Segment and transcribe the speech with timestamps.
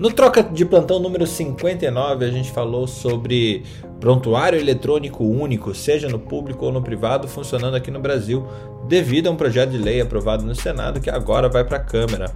[0.00, 3.64] No Troca de Plantão número 59, a gente falou sobre
[4.00, 8.46] prontuário eletrônico único, seja no público ou no privado, funcionando aqui no Brasil,
[8.88, 12.34] devido a um projeto de lei aprovado no Senado que agora vai para a Câmara.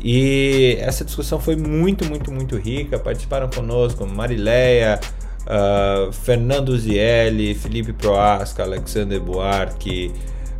[0.00, 2.96] E essa discussão foi muito, muito, muito rica.
[2.96, 5.00] Participaram conosco Marileia,
[5.48, 10.12] uh, Fernando Zielli, Felipe Proasca, Alexander Buarque,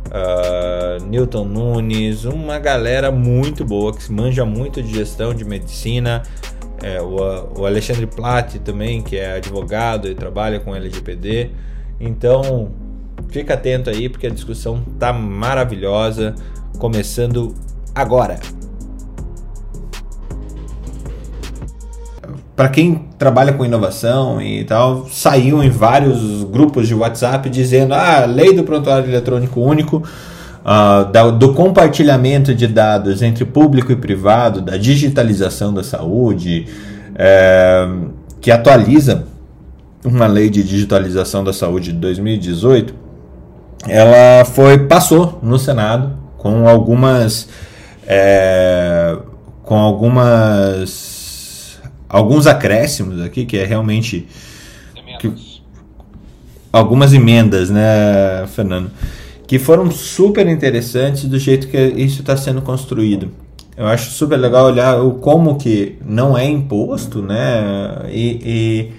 [0.07, 6.23] uh, Newton Nunes, uma galera muito boa que manja muito de gestão de medicina.
[6.83, 11.49] É, o, o, Alexandre Platt também, que é advogado e trabalha com LGPD.
[11.99, 12.71] Então,
[13.29, 16.35] fica atento aí porque a discussão tá maravilhosa,
[16.77, 17.55] começando
[17.93, 18.39] agora.
[22.55, 28.25] Para quem trabalha com inovação e tal, saiu em vários grupos de WhatsApp dizendo: ah,
[28.25, 34.61] lei do prontuário eletrônico único, uh, da, do compartilhamento de dados entre público e privado,
[34.61, 36.67] da digitalização da saúde,
[37.15, 37.87] é,
[38.39, 39.25] que atualiza
[40.03, 42.93] uma lei de digitalização da saúde de 2018,
[43.87, 47.49] ela foi passou no Senado com algumas
[48.07, 49.17] é,
[49.63, 51.14] com algumas
[52.15, 54.25] alguns acréscimos aqui, que é realmente.
[55.19, 55.31] Que,
[56.71, 58.89] algumas emendas, né, Fernando?
[59.45, 63.31] Que foram super interessantes do jeito que isso está sendo construído.
[63.77, 68.05] Eu acho super legal olhar o como que não é imposto, né?
[68.09, 68.91] E, e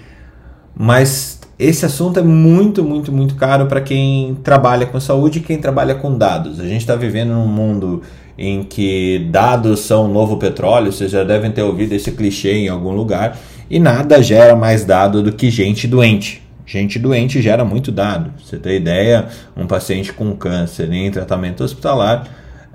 [0.75, 5.57] mas esse assunto é muito, muito, muito caro para quem trabalha com saúde e quem
[5.57, 6.59] trabalha com dados.
[6.59, 8.03] A gente está vivendo num mundo
[8.37, 12.69] em que dados são o novo petróleo, vocês já devem ter ouvido esse clichê em
[12.69, 13.37] algum lugar,
[13.69, 16.41] e nada gera mais dado do que gente doente.
[16.65, 18.31] Gente doente gera muito dado.
[18.43, 22.27] Você tem ideia, um paciente com câncer em tratamento hospitalar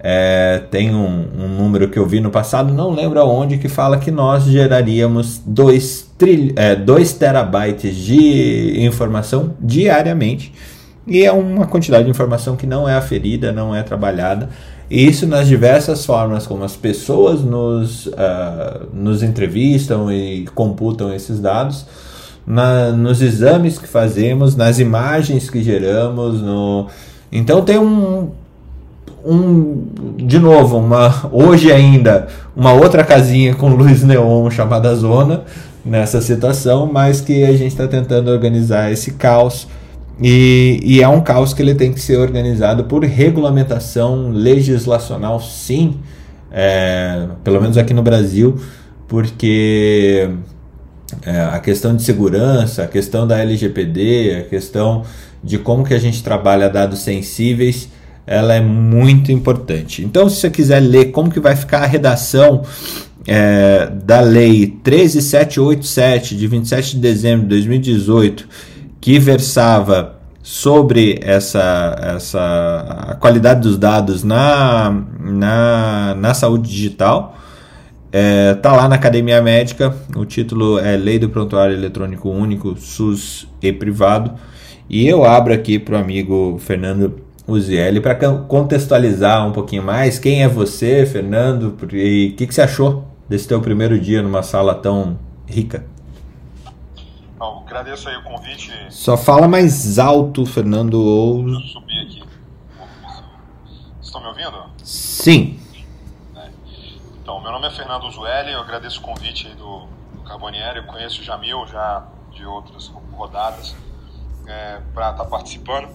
[0.04, 3.98] é, tem um, um, número que eu vi no passado, não lembro aonde, que fala
[3.98, 6.10] que nós geraríamos 2
[6.56, 6.74] é,
[7.16, 10.52] terabytes de informação diariamente.
[11.06, 14.48] E é uma quantidade de informação que não é aferida, não é trabalhada.
[14.92, 21.86] Isso nas diversas formas como as pessoas nos, uh, nos entrevistam e computam esses dados,
[22.46, 26.42] na, nos exames que fazemos, nas imagens que geramos.
[26.42, 26.88] No...
[27.32, 28.32] Então tem um,
[29.24, 29.86] um
[30.18, 35.44] de novo uma hoje ainda uma outra casinha com luz neon chamada zona
[35.82, 39.66] nessa situação mas que a gente está tentando organizar esse caos
[40.22, 45.98] e, e, é um caos que ele tem que ser organizado por regulamentação legislacional, sim,
[46.50, 48.56] é, pelo menos aqui no Brasil,
[49.08, 50.28] porque
[51.26, 55.02] é, a questão de segurança, a questão da LGPD, a questão
[55.42, 57.88] de como que a gente trabalha dados sensíveis,
[58.26, 60.04] ela é muito importante.
[60.04, 62.62] Então, se você quiser ler como que vai ficar a redação
[63.26, 68.71] é, da lei 13787 de 27 de dezembro de 2018
[69.02, 70.14] que versava
[70.44, 77.36] sobre essa, essa a qualidade dos dados na, na, na saúde digital.
[78.12, 83.48] É, tá lá na Academia Médica, o título é Lei do Prontuário Eletrônico Único, SUS
[83.60, 84.34] e Privado.
[84.88, 90.20] E eu abro aqui para o amigo Fernando Uzielli para contextualizar um pouquinho mais.
[90.20, 91.74] Quem é você, Fernando?
[91.92, 95.90] E o que, que você achou desse teu primeiro dia numa sala tão rica?
[97.72, 98.70] Agradeço aí o convite.
[98.90, 101.42] Só fala mais alto, Fernando, ou.
[101.42, 102.22] Deixa eu subir aqui.
[104.02, 104.70] Estão me ouvindo?
[104.84, 105.58] Sim.
[106.36, 106.50] É.
[107.22, 111.22] Então, meu nome é Fernando Zueli, eu agradeço o convite do, do Carbonieri, eu conheço
[111.22, 113.74] o Jamil já de outras rodadas
[114.46, 115.88] é, para estar tá participando.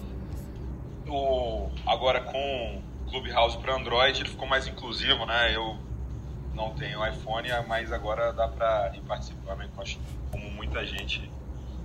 [1.06, 5.54] O, agora com o Clubhouse para Android ele ficou mais inclusivo, né?
[5.54, 5.76] Eu
[6.54, 9.68] não tenho iPhone, mas agora dá para ir participar, né?
[10.32, 11.37] como muita gente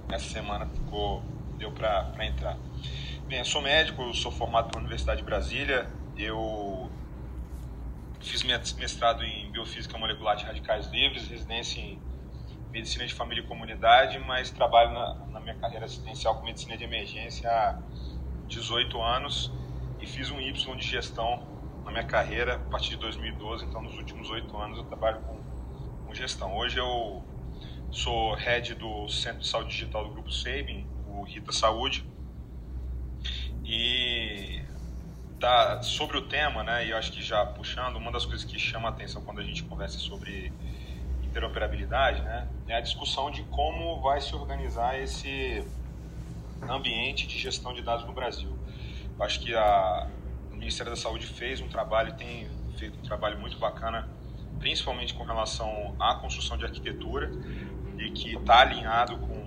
[0.09, 1.23] essa semana ficou,
[1.57, 2.57] deu para entrar.
[3.27, 6.89] Bem, eu sou médico, sou formado pela Universidade de Brasília, eu
[8.19, 11.99] fiz mestrado em Biofísica Molecular de Radicais Livres, residência em
[12.71, 16.83] Medicina de Família e Comunidade, mas trabalho na, na minha carreira assistencial com Medicina de
[16.83, 17.79] Emergência há
[18.47, 19.51] 18 anos
[19.99, 21.47] e fiz um Y de gestão
[21.85, 25.37] na minha carreira a partir de 2012, então nos últimos oito anos eu trabalho com,
[26.05, 26.55] com gestão.
[26.55, 27.23] Hoje eu
[27.93, 32.03] sou head do Centro de Saúde Digital do Grupo Sabin, o Rita Saúde.
[33.63, 34.61] E
[35.39, 38.57] tá, sobre o tema, né, e eu acho que já puxando, uma das coisas que
[38.57, 40.51] chama a atenção quando a gente conversa sobre
[41.21, 45.63] interoperabilidade, né, é a discussão de como vai se organizar esse
[46.67, 48.57] ambiente de gestão de dados no Brasil.
[49.17, 50.09] Eu acho que a,
[50.51, 54.09] o Ministério da Saúde fez um trabalho, tem feito um trabalho muito bacana
[54.63, 57.29] principalmente com relação à construção de arquitetura,
[57.97, 59.43] e que está alinhado com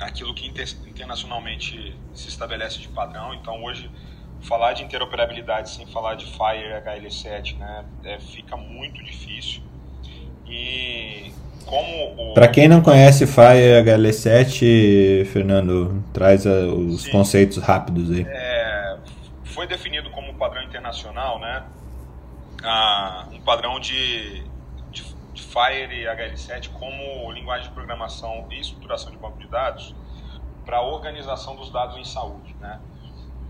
[0.00, 3.34] aquilo que internacionalmente se estabelece de padrão.
[3.34, 3.90] Então, hoje,
[4.42, 9.62] falar de interoperabilidade sem falar de Fire HL7 né, é, fica muito difícil.
[10.46, 11.32] E
[11.64, 17.10] como Para quem não conhece Fire HL7, Fernando, traz a, os Sim.
[17.10, 18.24] conceitos rápidos aí.
[18.28, 18.96] É,
[19.44, 21.64] foi definido como padrão internacional, né?
[22.62, 24.44] Ah, um padrão de,
[25.42, 29.94] Fire HL7 como linguagem de programação e estruturação de banco de dados
[30.64, 32.80] para a organização dos dados em saúde, né?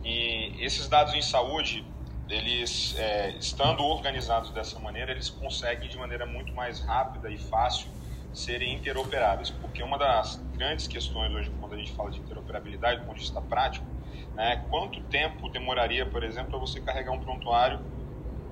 [0.04, 1.84] E esses dados em saúde,
[2.28, 7.88] eles é, estando organizados dessa maneira, eles conseguem de maneira muito mais rápida e fácil
[8.32, 13.06] serem interoperáveis, porque uma das grandes questões hoje quando a gente fala de interoperabilidade, do
[13.06, 13.86] ponto de vista prático,
[14.34, 17.80] né, quanto tempo demoraria, por exemplo, para você carregar um prontuário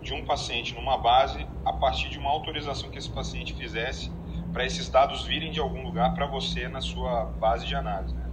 [0.04, 4.12] de um paciente numa base a partir de uma autorização que esse paciente fizesse
[4.52, 8.14] para esses dados virem de algum lugar para você na sua base de análise.
[8.14, 8.30] Né?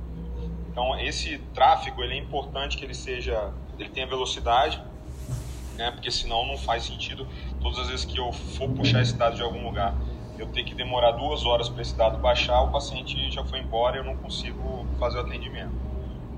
[0.70, 4.84] Então esse tráfego ele é importante que ele seja, ele tenha velocidade,
[5.78, 5.92] né?
[5.92, 7.26] Porque senão não faz sentido.
[7.62, 9.96] Todas as vezes que eu for puxar esse dado de algum lugar,
[10.38, 13.98] eu ter que demorar duas horas para esse dado baixar, o paciente já foi embora,
[13.98, 15.74] eu não consigo fazer o atendimento.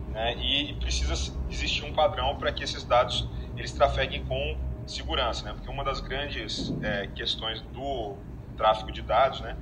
[0.10, 0.36] Né?
[0.38, 1.14] E precisa
[1.50, 3.28] existir um padrão para que esses dados
[3.58, 5.54] eles trafeguem com segurança, né?
[5.54, 8.16] Porque uma das grandes é, questões do
[8.58, 9.58] tráfego de dados, né?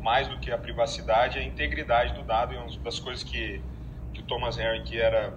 [0.00, 3.62] Mais do que a privacidade, é a integridade do dado e uma das coisas que
[4.14, 5.36] que o Thomas Harry, que era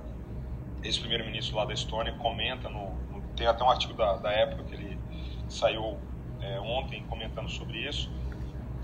[0.83, 4.75] ex-primeiro-ministro lá da Estônia, comenta, no, no, tem até um artigo da, da época que
[4.75, 4.99] ele
[5.49, 5.97] saiu
[6.39, 8.11] é, ontem comentando sobre isso,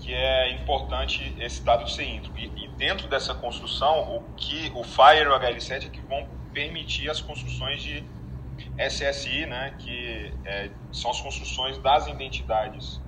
[0.00, 2.38] que é importante esse dado ser íntegro.
[2.38, 6.26] E, e, dentro dessa construção, o que o FIRE e o HL7 é que vão
[6.52, 8.04] permitir as construções de
[8.78, 13.00] SSI, né, que é, são as construções das identidades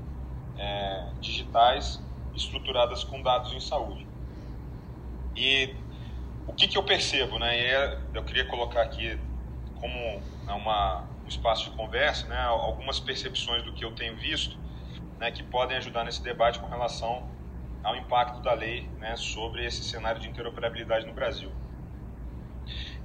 [0.57, 2.01] é, digitais
[2.35, 4.07] estruturadas com dados em saúde.
[5.35, 5.75] E
[6.47, 7.59] o que, que eu percebo, né?
[7.59, 9.19] E é, eu queria colocar aqui
[9.75, 9.95] como
[10.47, 12.41] né, uma, um espaço de conversa, né?
[12.43, 14.57] Algumas percepções do que eu tenho visto,
[15.19, 15.31] né?
[15.31, 17.29] Que podem ajudar nesse debate com relação
[17.83, 19.17] ao impacto da lei, né?
[19.17, 21.53] Sobre esse cenário de interoperabilidade no Brasil.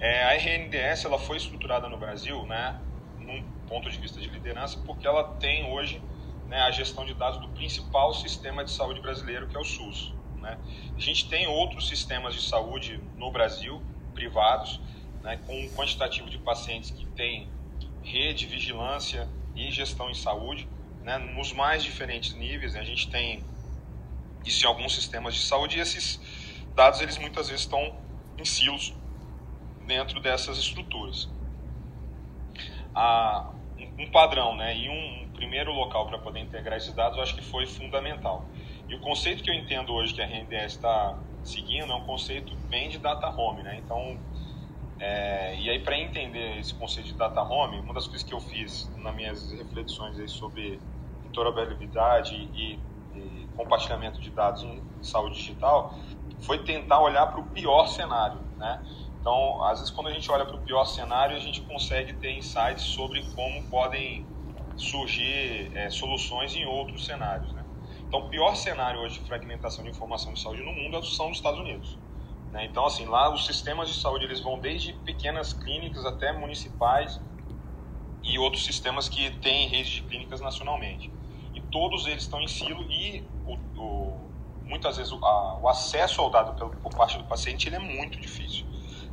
[0.02, 2.82] É, a RNDS ela foi estruturada no Brasil, né?
[3.20, 6.02] Num ponto de vista de liderança, porque ela tem hoje
[6.48, 10.12] né, a gestão de dados do principal sistema de saúde brasileiro, que é o SUS.
[10.38, 10.58] Né?
[10.98, 13.80] A gente tem outros sistemas de saúde no Brasil,
[14.16, 14.82] privados,
[15.22, 17.48] né, com um quantitativo de pacientes que tem
[18.02, 20.68] rede, vigilância e gestão em saúde,
[21.04, 22.74] né, nos mais diferentes níveis.
[22.74, 22.80] Né?
[22.80, 23.44] A gente tem
[24.44, 26.20] isso em alguns sistemas de saúde e esses
[26.74, 27.96] dados eles muitas vezes estão
[28.36, 28.96] em silos
[29.92, 31.30] dentro dessas estruturas.
[34.00, 37.42] Um padrão né, e um primeiro local para poder integrar esses dados eu acho que
[37.44, 38.50] foi fundamental.
[38.88, 42.56] E o conceito que eu entendo hoje que a RNDS está seguindo é um conceito
[42.70, 43.82] bem de data home, né?
[43.84, 44.18] Então,
[45.00, 48.40] é, e aí para entender esse conceito de data home, uma das coisas que eu
[48.40, 50.80] fiz nas minhas reflexões aí sobre
[51.26, 52.80] interoperabilidade e,
[53.14, 55.98] e compartilhamento de dados em saúde digital
[56.42, 58.82] foi tentar olhar para o pior cenário, né?
[59.22, 62.32] Então, às vezes quando a gente olha para o pior cenário, a gente consegue ter
[62.32, 64.26] insights sobre como podem
[64.76, 67.64] surgir é, soluções em outros cenários, né?
[68.08, 71.38] Então, o pior cenário hoje de fragmentação de informação de saúde no mundo são os
[71.38, 71.98] Estados Unidos.
[72.52, 72.66] Né?
[72.66, 77.22] Então, assim, lá os sistemas de saúde eles vão desde pequenas clínicas até municipais
[78.24, 81.12] e outros sistemas que têm redes de clínicas nacionalmente.
[81.54, 84.30] E todos eles estão em silo e o, o,
[84.64, 87.80] muitas vezes o, a, o, acesso ao dado pelo, por parte do paciente ele é
[87.80, 88.66] muito difícil.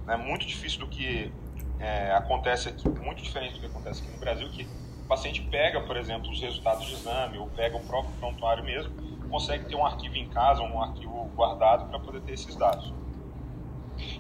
[0.09, 0.17] Né?
[0.17, 1.31] muito difícil do que
[1.79, 5.83] é, acontece aqui, muito diferente do que acontece aqui no Brasil, que o paciente pega,
[5.83, 8.91] por exemplo, os resultados de exame ou pega o próprio prontuário mesmo,
[9.29, 12.91] consegue ter um arquivo em casa, um arquivo guardado para poder ter esses dados.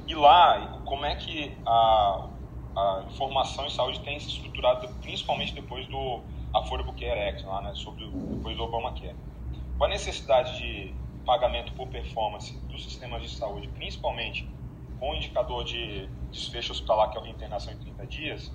[0.06, 2.28] E lá, como é que a,
[2.76, 6.20] a informação em saúde tem se estruturado, principalmente depois do
[6.52, 9.16] Affordable Care Act, lá, né, sobre, depois do Obamacare?
[9.78, 14.46] Com a necessidade de pagamento por performance dos sistemas de saúde, principalmente
[14.98, 18.52] com o indicador de desfecho hospitalar, que é a reinternação em 30 dias,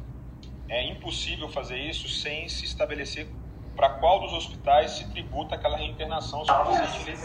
[0.70, 3.28] é impossível fazer isso sem se estabelecer
[3.76, 7.18] para qual dos hospitais se tributa aquela reinternação se o paciente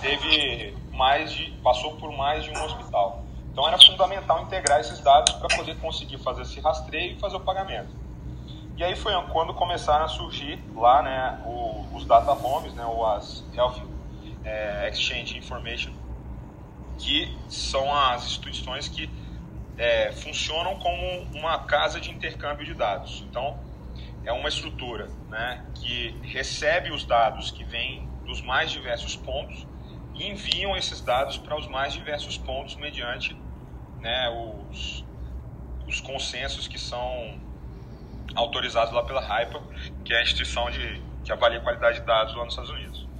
[0.00, 3.22] teve mais de passou por mais de um hospital.
[3.52, 7.40] Então era fundamental integrar esses dados para poder conseguir fazer esse rastreio e fazer o
[7.40, 7.94] pagamento.
[8.76, 13.06] E aí foi quando começaram a surgir lá, né, o, os data homes, né, ou
[13.06, 13.82] as Health
[14.44, 15.92] é, Exchange Information,
[16.98, 19.08] que são as instituições que
[19.76, 23.24] é, funcionam como uma casa de intercâmbio de dados.
[23.28, 23.58] Então,
[24.24, 29.66] é uma estrutura né, que recebe os dados que vêm dos mais diversos pontos
[30.14, 33.36] e enviam esses dados para os mais diversos pontos mediante
[33.98, 35.04] né, os,
[35.86, 37.40] os consensos que são
[38.34, 39.62] autorizados lá pela HIPAA,
[40.04, 43.11] que é a instituição de, que avalia a qualidade de dados lá nos Estados Unidos.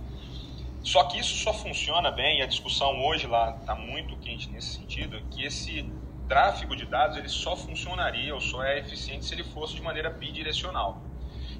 [0.82, 4.74] Só que isso só funciona bem, e a discussão hoje lá está muito quente nesse
[4.74, 5.88] sentido, que esse
[6.28, 10.10] tráfego de dados ele só funcionaria ou só é eficiente se ele fosse de maneira
[10.10, 11.06] bidirecional.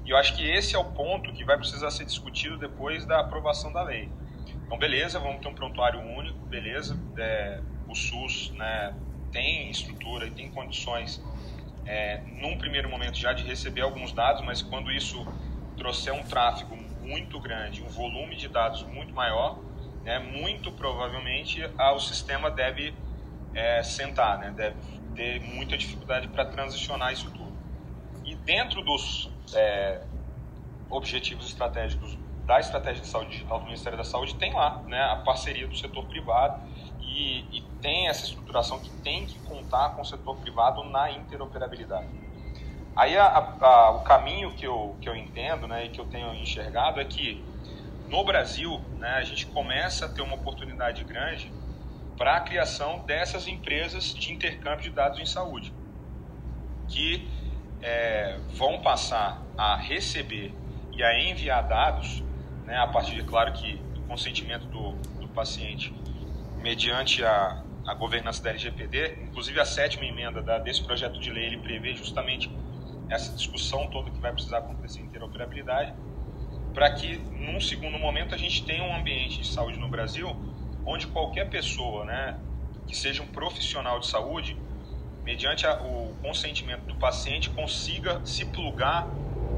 [0.05, 3.21] E eu acho que esse é o ponto que vai precisar ser discutido depois da
[3.21, 4.11] aprovação da lei.
[4.65, 8.97] Então, beleza, vamos ter um prontuário único, beleza, é, o SUS né,
[9.31, 11.21] tem estrutura e tem condições,
[11.85, 15.23] é, num primeiro momento, já de receber alguns dados, mas quando isso
[15.77, 19.59] trouxer um tráfego muito grande, um volume de dados muito maior,
[20.03, 22.93] né, muito provavelmente o sistema deve
[23.53, 24.77] é, sentar, né, deve
[25.15, 27.53] ter muita dificuldade para transicionar isso tudo.
[28.25, 30.01] E dentro dos é,
[30.89, 35.17] objetivos estratégicos da estratégia de saúde digital do Ministério da Saúde tem lá né, a
[35.17, 36.61] parceria do setor privado
[36.99, 42.22] e, e tem essa estruturação que tem que contar com o setor privado na interoperabilidade.
[42.95, 46.33] Aí a, a, o caminho que eu, que eu entendo né, e que eu tenho
[46.35, 47.43] enxergado é que
[48.07, 51.51] no Brasil né, a gente começa a ter uma oportunidade grande
[52.17, 55.73] para a criação dessas empresas de intercâmbio de dados em saúde,
[56.87, 57.27] que
[57.81, 60.53] é, vão passar a receber
[60.91, 62.23] e a enviar dados,
[62.65, 65.91] né, a partir, de, claro, que do consentimento do, do paciente,
[66.57, 71.45] mediante a, a governança da LGPD, inclusive a sétima emenda da, desse projeto de lei,
[71.45, 72.49] ele prevê justamente
[73.13, 75.93] essa discussão toda que vai precisar acontecer em interoperabilidade,
[76.73, 80.35] para que, num segundo momento, a gente tenha um ambiente de saúde no Brasil
[80.85, 82.37] onde qualquer pessoa, né,
[82.87, 84.57] que seja um profissional de saúde,
[85.23, 89.07] mediante a, o consentimento do paciente, consiga se plugar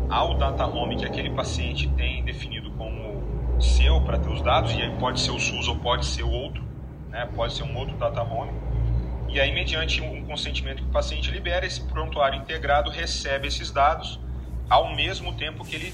[0.10, 4.82] ao data home que aquele paciente tem definido como seu para ter os dados, e
[4.82, 6.62] aí pode ser o SUS ou pode ser outro,
[7.10, 8.65] né, pode ser um outro data home
[9.27, 14.20] e aí, mediante um consentimento que o paciente libera, esse prontuário integrado recebe esses dados
[14.70, 15.94] ao mesmo tempo que ele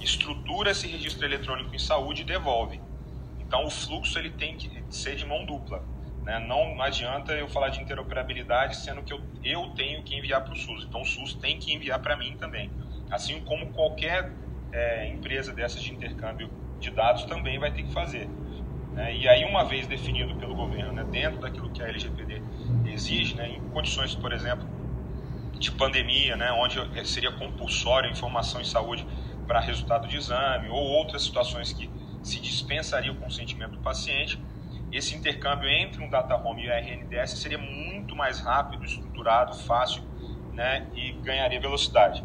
[0.00, 2.80] estrutura esse registro eletrônico em saúde e devolve.
[3.40, 5.82] Então, o fluxo ele tem que ser de mão dupla.
[6.22, 6.38] Né?
[6.40, 10.56] Não adianta eu falar de interoperabilidade sendo que eu, eu tenho que enviar para o
[10.56, 10.84] SUS.
[10.84, 12.70] Então, o SUS tem que enviar para mim também.
[13.10, 14.32] Assim como qualquer
[14.72, 18.28] é, empresa dessas de intercâmbio de dados também vai ter que fazer.
[18.92, 19.16] Né?
[19.16, 22.42] E aí, uma vez definido pelo governo, né, dentro daquilo que a LGPD
[22.86, 24.66] exige, né, em condições, por exemplo,
[25.58, 29.06] de pandemia, né, onde seria compulsório informação em saúde
[29.46, 31.88] para resultado de exame, ou outras situações que
[32.22, 34.40] se dispensaria o consentimento do paciente,
[34.92, 40.02] esse intercâmbio entre um data home e o RNDS seria muito mais rápido, estruturado, fácil,
[40.52, 42.24] né, e ganharia velocidade.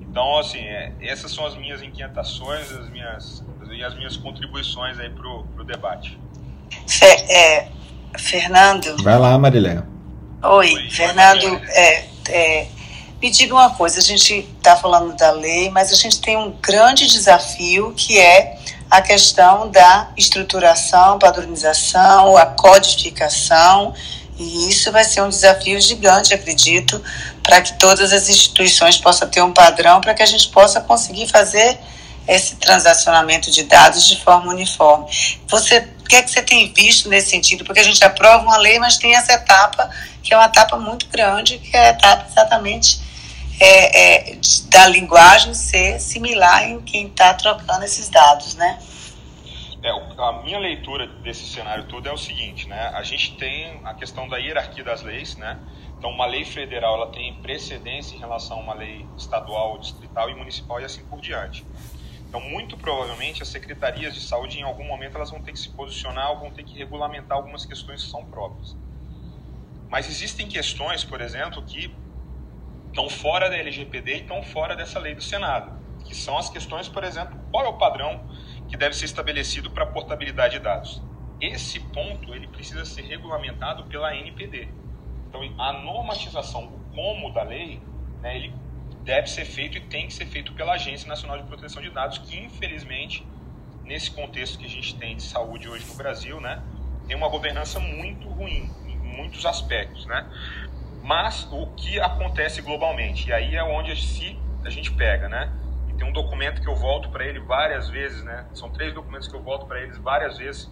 [0.00, 5.10] Então, assim, é, essas são as minhas inquietações, as minhas e as minhas contribuições aí
[5.10, 6.18] para o debate.
[7.28, 7.68] é,
[8.18, 9.02] Fernando.
[9.02, 9.82] Vai lá, Marilé.
[10.42, 11.60] Oi, Oi Fernando.
[11.68, 12.66] É, é,
[13.20, 16.52] me diga uma coisa: a gente está falando da lei, mas a gente tem um
[16.62, 18.58] grande desafio que é
[18.90, 23.94] a questão da estruturação, padronização, a codificação.
[24.36, 27.00] E isso vai ser um desafio gigante, acredito,
[27.42, 31.28] para que todas as instituições possam ter um padrão, para que a gente possa conseguir
[31.28, 31.78] fazer
[32.26, 35.06] esse transacionamento de dados de forma uniforme.
[35.48, 37.64] Você, o que é que você tem visto nesse sentido?
[37.64, 39.90] Porque a gente aprova uma lei, mas tem essa etapa
[40.22, 43.00] que é uma etapa muito grande, que é a etapa exatamente
[43.60, 44.38] é, é,
[44.68, 48.78] da linguagem ser similar em quem está trocando esses dados, né?
[49.82, 52.90] É, a minha leitura desse cenário todo é o seguinte, né?
[52.94, 55.58] A gente tem a questão da hierarquia das leis, né?
[55.98, 60.34] Então, uma lei federal ela tem precedência em relação a uma lei estadual, distrital e
[60.34, 61.64] municipal e assim por diante.
[62.34, 65.70] Então, muito provavelmente, as secretarias de saúde, em algum momento, elas vão ter que se
[65.70, 68.76] posicionar vão ter que regulamentar algumas questões que são próprias.
[69.88, 71.96] Mas existem questões, por exemplo, que
[72.88, 76.88] estão fora da LGPD e estão fora dessa lei do Senado, que são as questões,
[76.88, 78.28] por exemplo, qual é o padrão
[78.68, 81.00] que deve ser estabelecido para portabilidade de dados.
[81.40, 84.70] Esse ponto ele precisa ser regulamentado pela NPD.
[85.28, 87.80] Então, a normatização, o como da lei,
[88.20, 88.52] né, ele
[89.04, 92.18] deve ser feito e tem que ser feito pela Agência Nacional de Proteção de Dados,
[92.18, 93.24] que infelizmente,
[93.84, 96.62] nesse contexto que a gente tem de saúde hoje no Brasil, né,
[97.06, 100.26] tem uma governança muito ruim em muitos aspectos, né?
[101.02, 103.28] Mas o que acontece globalmente?
[103.28, 105.52] E aí é onde a, gente pega, né?
[105.90, 108.46] E tem um documento que eu volto para ele várias vezes, né?
[108.54, 110.70] São três documentos que eu volto para eles várias vezes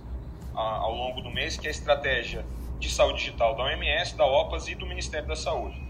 [0.55, 2.47] ao longo do mês, que é a estratégia
[2.79, 5.81] de saúde digital da OMS, da OPAS e do Ministério da Saúde.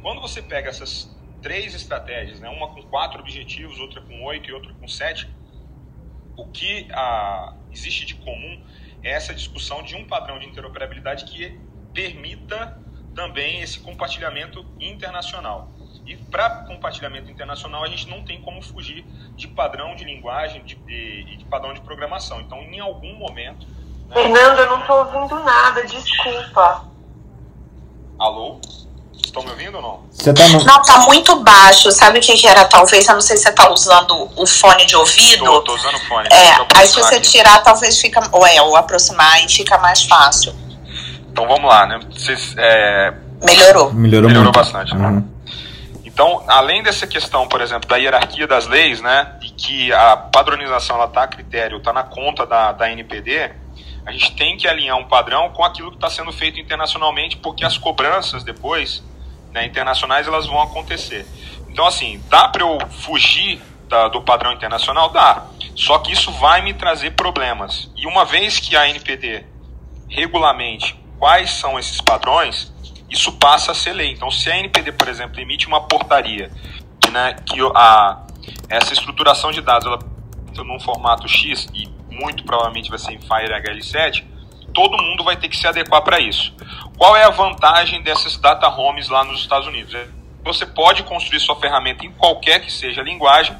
[0.00, 2.48] Quando você pega essas três estratégias, né?
[2.48, 5.28] uma com quatro objetivos, outra com oito e outra com sete,
[6.36, 8.62] o que a, existe de comum
[9.02, 11.58] é essa discussão de um padrão de interoperabilidade que
[11.92, 12.78] permita
[13.14, 15.72] também esse compartilhamento internacional.
[16.06, 19.04] E para compartilhamento internacional, a gente não tem como fugir
[19.34, 22.40] de padrão de linguagem e de, de, de, padrão de programação.
[22.40, 23.66] Então, em algum momento.
[24.08, 26.88] Né, Fernando, eu não estou ouvindo nada, desculpa.
[28.18, 28.60] Alô?
[29.24, 30.00] Estão me ouvindo ou não?
[30.10, 30.64] Você tá no...
[30.64, 31.90] Não, tá muito baixo.
[31.92, 32.64] Sabe o que, que era?
[32.64, 35.44] Talvez, eu não sei se você tá usando o fone de ouvido.
[35.44, 36.28] Tô, tô usando o fone.
[36.30, 37.30] É, aí se você aqui.
[37.30, 38.20] tirar, talvez fica.
[38.32, 40.54] Ou é, ou aproximar e fica mais fácil.
[41.30, 42.00] Então vamos lá, né?
[42.10, 43.14] Vocês, é...
[43.44, 43.92] Melhorou.
[43.92, 45.06] Melhorou, Melhorou bastante, né?
[45.06, 45.38] Uhum.
[46.04, 50.96] Então, além dessa questão, por exemplo, da hierarquia das leis, né, e que a padronização
[50.96, 53.52] ela está a critério, está na conta da, da NPD,
[54.04, 57.64] a gente tem que alinhar um padrão com aquilo que está sendo feito internacionalmente, porque
[57.64, 59.00] as cobranças depois,
[59.52, 61.26] né, internacionais, elas vão acontecer.
[61.68, 65.10] Então, assim, dá para eu fugir da, do padrão internacional?
[65.10, 65.46] Dá.
[65.74, 67.90] Só que isso vai me trazer problemas.
[67.96, 69.44] E uma vez que a NPD
[70.08, 72.72] regulamente quais são esses padrões,
[73.10, 74.12] isso passa a ser lei.
[74.12, 76.50] Então, se a NPD, por exemplo, emite uma portaria
[77.00, 78.26] que, né, que a,
[78.68, 79.98] essa estruturação de dados ela
[80.64, 84.24] num formato X e muito provavelmente vai ser em Fire HL7,
[84.74, 86.52] todo mundo vai ter que se adequar para isso.
[86.98, 89.96] Qual é a vantagem dessas data homes lá nos Estados Unidos?
[90.42, 93.56] Você pode construir sua ferramenta em qualquer que seja a linguagem,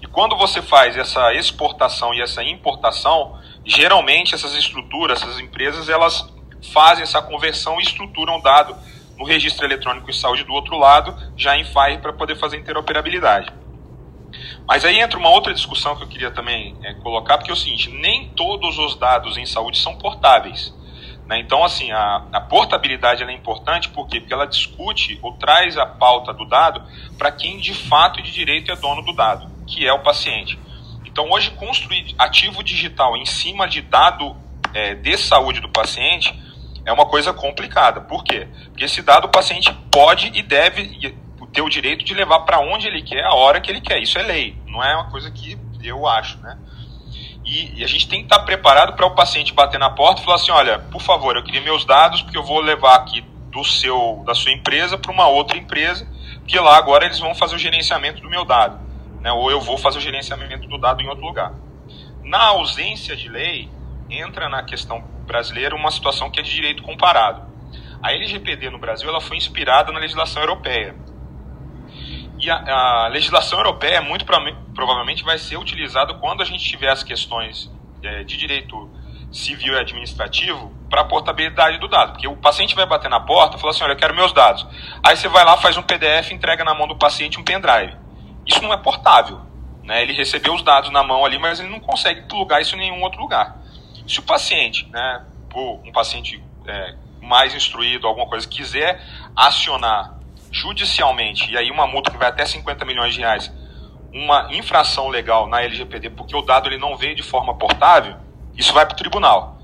[0.00, 6.32] e quando você faz essa exportação e essa importação, geralmente essas estruturas, essas empresas, elas
[6.72, 8.76] fazem essa conversão e estruturam dado
[9.18, 13.52] no registro eletrônico de saúde do outro lado, já em FIRE, para poder fazer interoperabilidade.
[14.64, 17.56] Mas aí entra uma outra discussão que eu queria também é, colocar, porque é o
[17.56, 20.72] seguinte, nem todos os dados em saúde são portáveis.
[21.30, 21.38] Né?
[21.38, 24.18] Então, assim, a, a portabilidade é importante por quê?
[24.18, 26.82] porque ela discute ou traz a pauta do dado
[27.16, 30.58] para quem de fato e de direito é dono do dado, que é o paciente.
[31.06, 34.36] Então, hoje, construir ativo digital em cima de dado
[34.74, 36.36] é, de saúde do paciente
[36.84, 38.00] é uma coisa complicada.
[38.00, 38.48] Por quê?
[38.64, 41.14] Porque esse dado o paciente pode e deve
[41.52, 44.00] ter o direito de levar para onde ele quer, a hora que ele quer.
[44.02, 46.58] Isso é lei, não é uma coisa que eu acho, né?
[47.50, 50.24] E, e a gente tem que estar preparado para o paciente bater na porta e
[50.24, 53.64] falar assim, olha, por favor, eu queria meus dados porque eu vou levar aqui do
[53.64, 56.06] seu da sua empresa para uma outra empresa,
[56.46, 58.78] que lá agora eles vão fazer o gerenciamento do meu dado,
[59.20, 59.32] né?
[59.32, 61.52] Ou eu vou fazer o gerenciamento do dado em outro lugar.
[62.22, 63.68] Na ausência de lei,
[64.08, 67.42] entra na questão brasileira uma situação que é de direito comparado.
[68.00, 70.94] A LGPD no Brasil ela foi inspirada na legislação europeia.
[72.40, 74.24] E a, a legislação europeia muito
[74.74, 77.70] provavelmente vai ser utilizada quando a gente tiver as questões
[78.02, 78.90] é, de direito
[79.30, 82.12] civil e administrativo para a portabilidade do dado.
[82.12, 84.66] Porque o paciente vai bater na porta e falar assim, olha, eu quero meus dados.
[85.06, 87.94] Aí você vai lá, faz um PDF, entrega na mão do paciente um pendrive.
[88.46, 89.40] Isso não é portável.
[89.84, 90.02] Né?
[90.02, 93.02] Ele recebeu os dados na mão ali, mas ele não consegue plugar isso em nenhum
[93.02, 93.58] outro lugar.
[94.06, 99.00] Se o paciente, né, um paciente é, mais instruído, alguma coisa, quiser
[99.36, 100.19] acionar
[100.50, 103.52] judicialmente, e aí uma multa que vai até 50 milhões de reais,
[104.12, 108.16] uma infração legal na LGPD, porque o dado ele não veio de forma portável,
[108.56, 109.58] isso vai para o tribunal.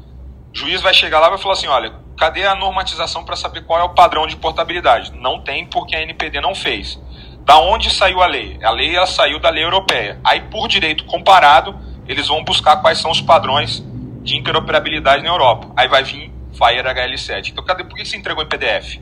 [0.54, 3.62] O juiz vai chegar lá e vai falar assim: olha, cadê a normatização para saber
[3.64, 5.12] qual é o padrão de portabilidade?
[5.12, 6.98] Não tem, porque a NPD não fez.
[7.44, 8.58] Da onde saiu a lei?
[8.62, 10.18] A lei ela saiu da lei europeia.
[10.24, 13.84] Aí, por direito comparado, eles vão buscar quais são os padrões
[14.22, 15.68] de interoperabilidade na Europa.
[15.76, 17.50] Aí vai vir Fire HL7.
[17.50, 18.98] Então, cadê, por que você entregou em PDF?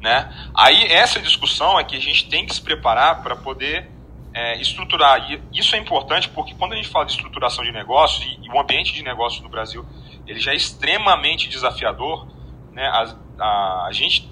[0.00, 0.32] Né?
[0.54, 3.90] Aí, essa discussão é que a gente tem que se preparar para poder
[4.32, 5.30] é, estruturar.
[5.30, 8.50] E isso é importante porque quando a gente fala de estruturação de negócios, e, e
[8.50, 9.84] o ambiente de negócios no Brasil
[10.26, 12.26] ele já é extremamente desafiador,
[12.72, 12.86] né?
[12.86, 14.30] a, a, a gente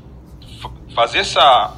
[0.95, 1.73] fazer essa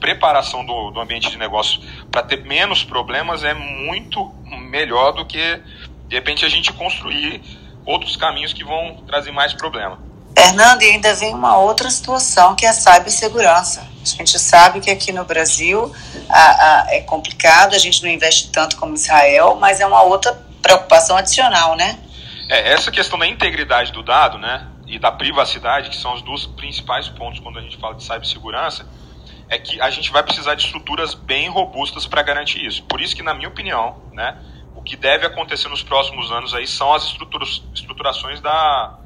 [0.00, 4.32] preparação do, do ambiente de negócios para ter menos problemas é muito
[4.70, 5.62] melhor do que
[6.08, 7.42] de repente a gente construir
[7.84, 9.98] outros caminhos que vão trazer mais problema.
[10.36, 13.80] Fernando, e ainda vem uma outra situação que é a cibersegurança.
[13.80, 15.90] A gente sabe que aqui no Brasil
[16.28, 20.38] a, a, é complicado, a gente não investe tanto como Israel, mas é uma outra
[20.60, 21.98] preocupação adicional, né?
[22.50, 26.44] É, essa questão da integridade do dado, né, e da privacidade, que são os dois
[26.44, 28.86] principais pontos quando a gente fala de cibersegurança,
[29.48, 32.82] é que a gente vai precisar de estruturas bem robustas para garantir isso.
[32.84, 34.36] Por isso que, na minha opinião, né,
[34.86, 37.04] que deve acontecer nos próximos anos aí são as
[37.74, 38.96] estruturações da,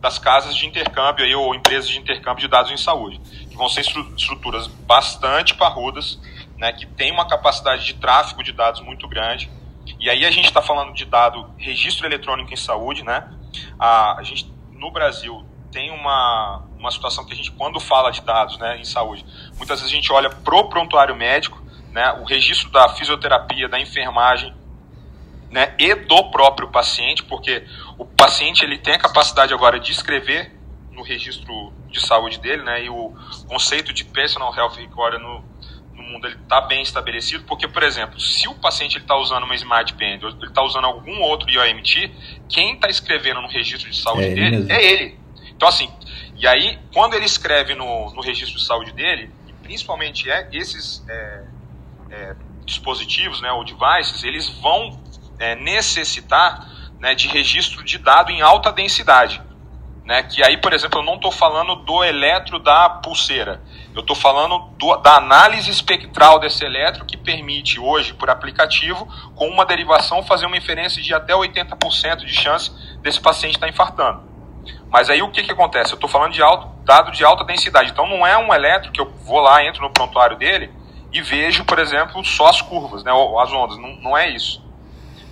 [0.00, 3.68] das casas de intercâmbio aí, ou empresas de intercâmbio de dados em saúde, que vão
[3.68, 6.20] ser estruturas bastante parrudas,
[6.56, 9.50] né, que tem uma capacidade de tráfego de dados muito grande.
[9.98, 13.28] E aí a gente está falando de dado registro eletrônico em saúde, né?
[13.78, 18.20] A, a gente no Brasil tem uma, uma situação que a gente, quando fala de
[18.22, 19.24] dados né, em saúde,
[19.56, 21.60] muitas vezes a gente olha pro prontuário médico,
[21.92, 24.54] né, o registro da fisioterapia, da enfermagem,
[25.50, 27.66] né, e do próprio paciente, porque
[27.98, 30.52] o paciente ele tem a capacidade agora de escrever
[30.92, 33.12] no registro de saúde dele, né, e o
[33.48, 35.44] conceito de personal health record no,
[35.94, 39.54] no mundo ele está bem estabelecido, porque, por exemplo, se o paciente está usando uma
[39.54, 42.10] Smart Pen, ou ele está usando algum outro IOMT,
[42.48, 44.72] quem está escrevendo no registro de saúde É ele dele mesmo.
[44.72, 45.18] é ele.
[45.56, 45.90] Então, assim,
[46.36, 51.04] e aí, quando ele escreve no, no registro de saúde dele, e principalmente é, esses
[51.08, 51.44] é,
[52.10, 55.00] é, dispositivos, né, ou devices, eles vão
[55.38, 59.40] é, necessitar né, de registro de dado em alta densidade.
[60.04, 63.60] Né, que aí, por exemplo, eu não estou falando do eletro da pulseira.
[63.94, 69.46] Eu estou falando do- da análise espectral desse eletro que permite hoje, por aplicativo, com
[69.48, 72.70] uma derivação, fazer uma inferência de até 80% de chance
[73.02, 74.22] desse paciente estar infartando.
[74.90, 75.92] Mas aí o que, que acontece?
[75.92, 77.90] Eu estou falando de alto, dado de alta densidade.
[77.90, 80.72] Então não é um eletro que eu vou lá, entro no prontuário dele
[81.12, 83.76] e vejo, por exemplo, só as curvas, né, as ondas.
[83.76, 84.66] Não, não é isso.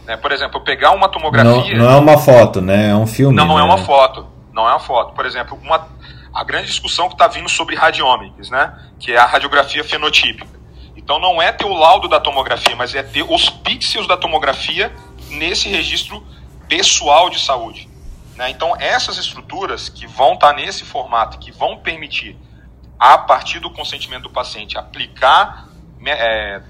[0.06, 1.76] Né, por exemplo, pegar uma Não, tomografia.
[1.76, 2.90] não é uma foto, né?
[2.90, 3.34] É um filme.
[3.34, 3.66] Não, não é né?
[3.66, 4.26] uma foto.
[4.52, 5.12] Não é uma foto.
[5.14, 5.88] Por exemplo, uma,
[6.32, 8.72] a grande discussão que está vindo sobre radiômics, né?
[9.00, 10.56] Que é a radiografia fenotípica.
[10.96, 14.92] Então não é ter o laudo da tomografia, mas é ter os pixels da tomografia
[15.28, 16.24] nesse registro
[16.68, 17.88] pessoal de saúde.
[18.36, 18.50] Né?
[18.50, 22.36] Então essas estruturas que vão estar nesse formato, que vão permitir,
[22.98, 25.68] a partir do consentimento do paciente, aplicar
[26.04, 26.62] é,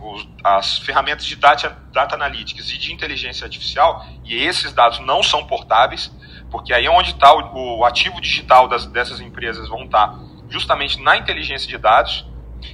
[0.00, 5.22] os- as ferramentas de data, data analytics e de inteligência artificial, e esses dados não
[5.22, 6.12] são portáveis,
[6.50, 11.00] porque aí é onde está o, o ativo digital das, dessas empresas vão estar justamente
[11.02, 12.24] na inteligência de dados,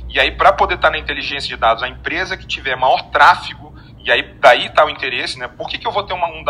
[0.08, 3.72] e aí para poder estar na inteligência de dados, a empresa que tiver maior tráfego,
[4.04, 5.46] e aí daí está o interesse, né?
[5.46, 6.42] Por que, que eu vou ter uma, um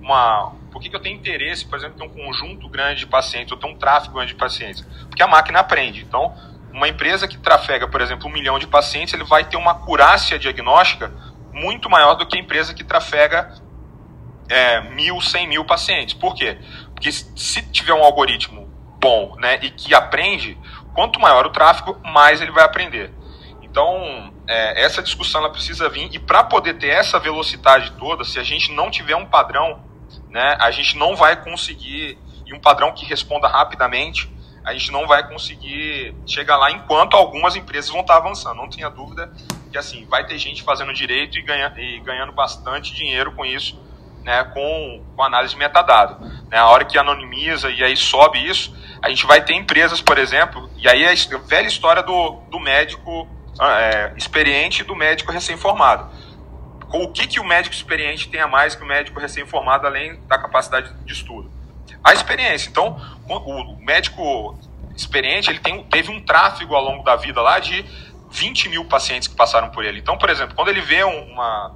[0.00, 3.06] uma por que, que eu tenho interesse, por exemplo, em ter um conjunto grande de
[3.06, 4.82] pacientes, ou ter um tráfego grande de pacientes?
[5.08, 6.02] Porque a máquina aprende.
[6.02, 6.34] Então,
[6.72, 10.38] uma empresa que trafega, por exemplo, um milhão de pacientes, ele vai ter uma acurácia
[10.38, 11.12] diagnóstica
[11.52, 13.52] muito maior do que a empresa que trafega
[14.48, 16.14] é, mil, cem mil pacientes.
[16.14, 16.58] Por quê?
[16.94, 18.68] Porque se tiver um algoritmo
[19.00, 20.58] bom né, e que aprende,
[20.94, 23.12] quanto maior o tráfego, mais ele vai aprender.
[23.62, 28.38] Então, é, essa discussão ela precisa vir, e para poder ter essa velocidade toda, se
[28.38, 29.82] a gente não tiver um padrão,
[30.28, 34.28] né, a gente não vai conseguir, e um padrão que responda rapidamente,
[34.70, 38.56] a gente não vai conseguir chegar lá enquanto algumas empresas vão estar avançando.
[38.56, 39.30] Não tenha dúvida
[39.70, 43.80] que assim vai ter gente fazendo direito e, ganha, e ganhando bastante dinheiro com isso,
[44.22, 46.24] né, com, com análise de metadado.
[46.48, 50.18] Né, a hora que anonimiza e aí sobe isso, a gente vai ter empresas, por
[50.18, 53.28] exemplo, e aí é a velha história do, do médico
[53.60, 56.08] é, experiente e do médico recém-formado.
[56.92, 60.38] O que, que o médico experiente tem a mais que o médico recém-formado, além da
[60.38, 61.50] capacidade de estudo?
[62.02, 62.68] A experiência.
[62.68, 62.96] Então,
[63.28, 64.58] o médico
[64.96, 67.84] experiente ele tem, teve um tráfego ao longo da vida lá de
[68.30, 69.98] 20 mil pacientes que passaram por ele.
[69.98, 71.72] Então, por exemplo, quando ele vê uma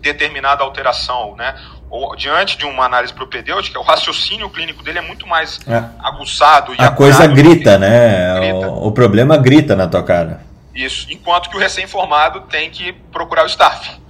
[0.00, 1.54] determinada alteração, né,
[1.90, 5.84] ou diante de uma análise propedêutica, o raciocínio clínico dele é muito mais É.
[6.02, 6.74] aguçado.
[6.74, 8.34] E A coisa grita, né?
[8.40, 8.68] Grita.
[8.70, 10.40] O, o problema grita na tua cara.
[10.74, 14.00] Isso, enquanto que o recém-formado tem que procurar o staff,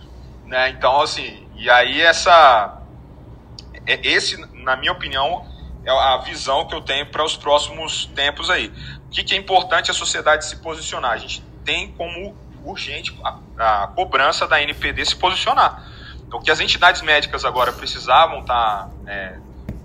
[0.46, 0.68] né?
[0.70, 2.79] Então, assim, e aí essa,
[4.02, 5.44] esse, na minha opinião,
[5.84, 8.70] é a visão que eu tenho para os próximos tempos aí.
[9.06, 11.12] O que, que é importante a sociedade se posicionar?
[11.12, 15.84] A gente tem como urgente a, a cobrança da NPD se posicionar.
[16.26, 19.32] Então, o que as entidades médicas agora precisavam estar é,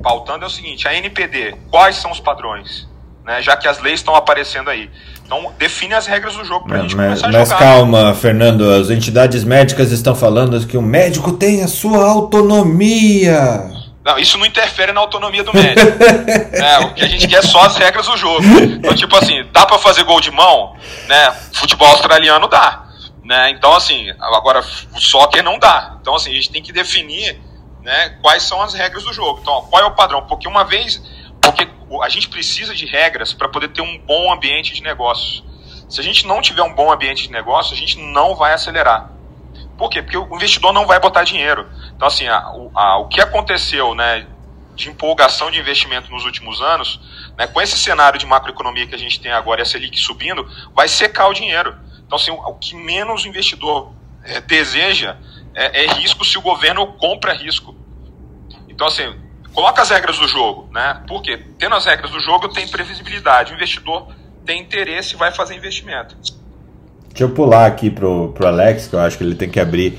[0.04, 2.88] pautando é o seguinte: a NPD, quais são os padrões?
[3.24, 4.92] Né, já que as leis estão aparecendo aí.
[5.26, 7.60] Então, define as regras do jogo para a Mas, gente mas- começar a mas jogar.
[7.60, 8.70] calma, Fernando.
[8.70, 13.64] As entidades médicas estão falando que o médico tem a sua autonomia.
[14.06, 15.92] Não, isso não interfere na autonomia do médico.
[16.56, 18.44] É, o que a gente quer é só as regras do jogo.
[18.44, 20.76] Então, tipo assim, dá pra fazer gol de mão,
[21.08, 21.32] né?
[21.54, 22.86] Futebol australiano dá.
[23.24, 23.50] Né?
[23.50, 25.98] Então, assim, agora o soccer não dá.
[26.00, 27.40] Então, assim, a gente tem que definir
[27.82, 29.40] né, quais são as regras do jogo.
[29.42, 30.26] Então, ó, qual é o padrão?
[30.28, 31.02] Porque uma vez.
[31.42, 31.68] Porque
[32.02, 35.44] a gente precisa de regras para poder ter um bom ambiente de negócios.
[35.90, 39.12] Se a gente não tiver um bom ambiente de negócio, a gente não vai acelerar.
[39.78, 40.02] Por quê?
[40.02, 41.68] Porque o investidor não vai botar dinheiro.
[41.96, 42.44] Então, assim, a-
[42.76, 44.26] a- o que aconteceu né,
[44.76, 47.00] de empolgação de investimento nos últimos anos,
[47.38, 50.48] né, com esse cenário de macroeconomia que a gente tem agora e a Selic subindo,
[50.74, 51.76] vai secar o dinheiro.
[52.06, 55.18] Então, assim, o, o que menos o investidor eh, deseja
[55.54, 57.76] é, é risco se o governo compra risco.
[58.68, 59.16] Então, assim,
[59.54, 61.02] coloca as regras do jogo, né?
[61.08, 61.38] Por quê?
[61.58, 63.54] Tendo as regras do jogo, tem previsibilidade.
[63.54, 64.08] O investidor
[64.46, 66.16] tem interesse e vai fazer investimento.
[67.16, 69.98] Deixa eu pular aqui pro, pro Alex, que eu acho que ele tem que abrir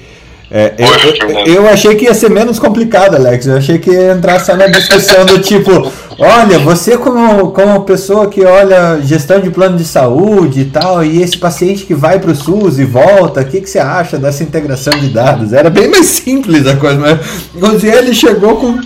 [0.50, 3.46] É, eu, eu, eu, achei que ia ser menos complicado, Alex.
[3.46, 8.29] Eu achei que ia entrar só na discussão do tipo, olha, você como, como pessoa
[8.29, 12.33] que olha gestão de plano de saúde e tal, e esse paciente que vai para
[12.33, 15.55] o SUS e volta, o que, que você acha dessa integração de dados?
[15.55, 18.79] Era bem mais simples a coisa, mas o ele chegou com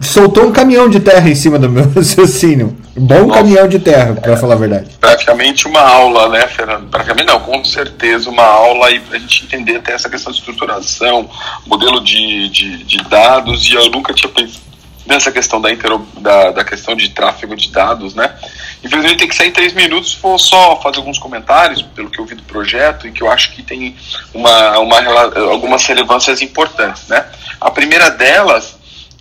[0.00, 2.74] soltou um caminhão de terra em cima do meu raciocínio.
[2.98, 4.90] Bom Nossa, caminhão de terra, para é, falar a verdade.
[4.98, 6.88] Praticamente uma aula, né, Fernando?
[6.88, 10.38] Praticamente não, com certeza uma aula aí para a gente entender até essa questão de
[10.38, 11.28] estruturação,
[11.66, 14.66] modelo de, de, de dados, e eu nunca tinha pensado
[15.06, 18.34] nessa questão da, inter, da, da questão de tráfego de dados, né?
[18.82, 22.26] Infelizmente tem que sair em três minutos, vou só fazer alguns comentários pelo que eu
[22.26, 23.96] vi do projeto e que eu acho que tem
[24.34, 27.24] uma, uma, algumas relevâncias importantes, né?
[27.60, 28.75] A primeira delas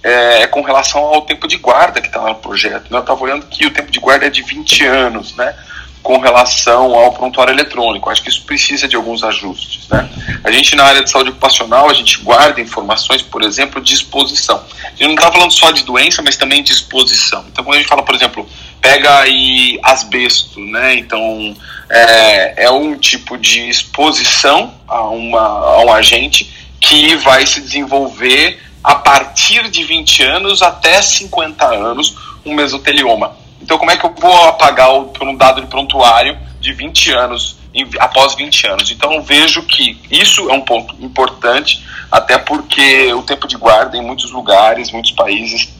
[0.06, 2.92] é, é, com relação ao tempo de guarda que está lá no projeto.
[2.92, 2.98] Né?
[2.98, 5.56] Eu estava olhando que o tempo de guarda é de 20 anos, né?
[6.04, 8.08] Com relação ao prontuário eletrônico.
[8.12, 9.90] Acho que isso precisa de alguns ajustes.
[9.90, 10.08] Né?
[10.44, 14.64] A gente, na área de saúde ocupacional, a gente guarda informações, por exemplo, de exposição.
[14.84, 17.44] A gente não está falando só de doença, mas também de exposição.
[17.52, 18.48] Então, quando a gente fala, por exemplo,
[18.80, 20.96] pega aí asbesto, né?
[20.96, 21.58] Então,
[21.90, 28.60] é, é um tipo de exposição a, uma, a um agente que vai se desenvolver
[28.86, 33.36] a partir de 20 anos até 50 anos um mesotelioma.
[33.60, 37.58] Então, como é que eu vou apagar um dado de prontuário de 20 anos
[38.00, 38.92] após 20 anos?
[38.92, 43.98] Então, eu vejo que isso é um ponto importante, até porque o tempo de guarda
[43.98, 45.74] em muitos lugares, muitos países,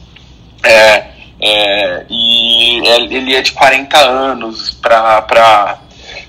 [0.64, 1.06] é,
[1.40, 5.78] é, e é, ele é de 40 anos para.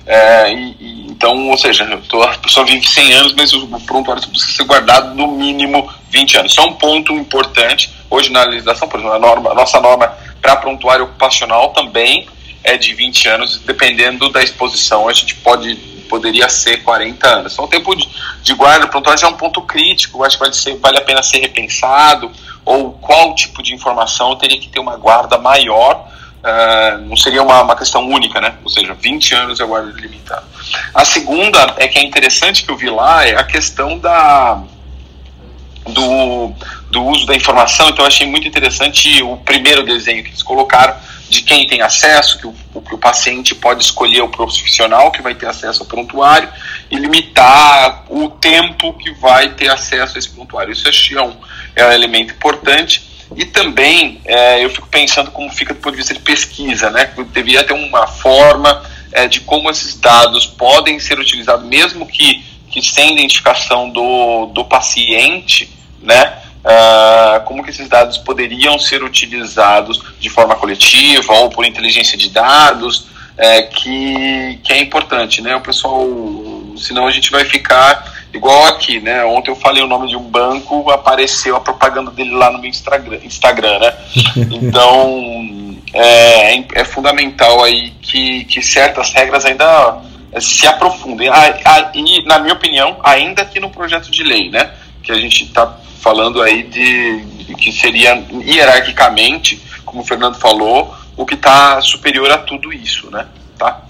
[0.07, 5.13] É, então, ou seja, a pessoa vive 100 anos, mas o prontuário precisa ser guardado
[5.13, 6.51] no mínimo 20 anos.
[6.53, 7.93] Isso é um ponto importante.
[8.09, 12.27] Hoje na legislação, por exemplo, a, norma, a nossa norma para prontuário ocupacional também
[12.63, 15.75] é de 20 anos, dependendo da exposição, a gente pode
[16.07, 17.53] poderia ser 40 anos.
[17.53, 18.07] Então o tempo de,
[18.41, 21.21] de guarda prontuário já é um ponto crítico, acho que vale, ser, vale a pena
[21.21, 22.31] ser repensado,
[22.65, 26.07] ou qual tipo de informação teria que ter uma guarda maior,
[26.47, 28.55] uh, não seria uma, uma questão única, né?
[28.63, 30.43] Ou seja, 20 anos é guarda limitada.
[30.93, 34.61] A segunda é que é interessante que eu vi lá é a questão da
[35.87, 36.53] do,
[36.91, 40.95] do uso da informação, então eu achei muito interessante o primeiro desenho que eles colocaram
[41.29, 45.35] de quem tem acesso, que o, que o paciente pode escolher o profissional que vai
[45.35, 46.49] ter acesso ao prontuário
[46.89, 50.71] e limitar o tempo que vai ter acesso a esse prontuário.
[50.71, 51.35] Isso é um,
[51.75, 53.06] é um elemento importante.
[53.35, 57.11] E também é, eu fico pensando como fica do ponto de vista de pesquisa, né?
[57.33, 62.81] Deveria ter uma forma é, de como esses dados podem ser utilizados, mesmo que, que
[62.81, 65.69] sem identificação do, do paciente,
[66.01, 66.41] né?
[66.67, 72.29] Uh, como que esses dados poderiam ser utilizados de forma coletiva ou por inteligência de
[72.29, 75.55] dados, é, que, que é importante, né?
[75.55, 76.05] O pessoal,
[76.75, 79.23] senão a gente vai ficar igual aqui, né?
[79.25, 82.69] Ontem eu falei o nome de um banco, apareceu a propaganda dele lá no meu
[82.69, 83.93] Instagram, Instagram né?
[84.51, 90.01] Então é, é, é fundamental aí que, que certas regras ainda
[90.39, 91.29] se aprofundem.
[91.29, 94.71] Ah, ah, e, na minha opinião, ainda aqui no projeto de lei, né?
[95.01, 100.93] Que a gente está falando aí de, de que seria hierarquicamente, como o Fernando falou,
[101.15, 103.27] o que está superior a tudo isso, né?
[103.57, 103.81] Tá?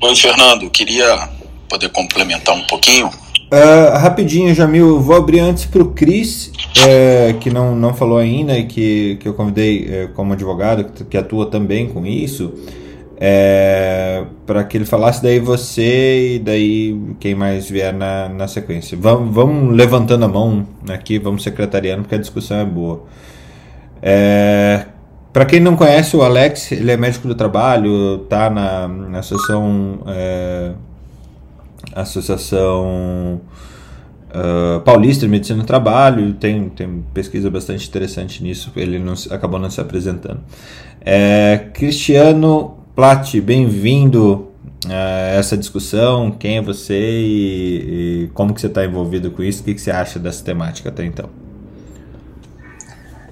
[0.00, 1.28] Oi, Fernando, queria
[1.68, 3.06] poder complementar um pouquinho.
[3.06, 6.52] Uh, rapidinho, Jamil, vou abrir antes para o Cris,
[6.86, 11.16] é, que não, não falou ainda e que, que eu convidei é, como advogado, que,
[11.16, 12.52] atua também com isso
[13.20, 18.96] é, para que ele falasse daí você e daí quem mais vier na, na sequência.
[19.00, 23.02] Vamos, vamos levantando a mão aqui, vamos secretariando porque a discussão é boa.
[24.00, 24.86] É,
[25.32, 30.00] para quem não conhece o Alex, ele é médico do trabalho, tá na, na associação
[30.06, 30.72] é,
[32.02, 33.40] associação
[34.30, 38.72] uh, paulista de medicina do trabalho, tem, tem pesquisa bastante interessante nisso.
[38.76, 40.40] Ele não, acabou não se apresentando.
[41.00, 44.48] É, Cristiano Plat, bem-vindo
[44.88, 46.30] a essa discussão.
[46.30, 49.62] Quem é você e, e como que você está envolvido com isso?
[49.62, 51.28] O que, que você acha dessa temática até então?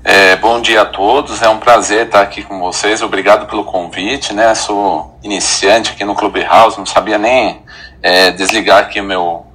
[0.09, 3.02] É, bom dia a todos, é um prazer estar aqui com vocês.
[3.02, 4.55] Obrigado pelo convite, né?
[4.55, 7.61] Sou iniciante aqui no Clubhouse, não sabia nem
[8.02, 9.46] é, desligar aqui o meu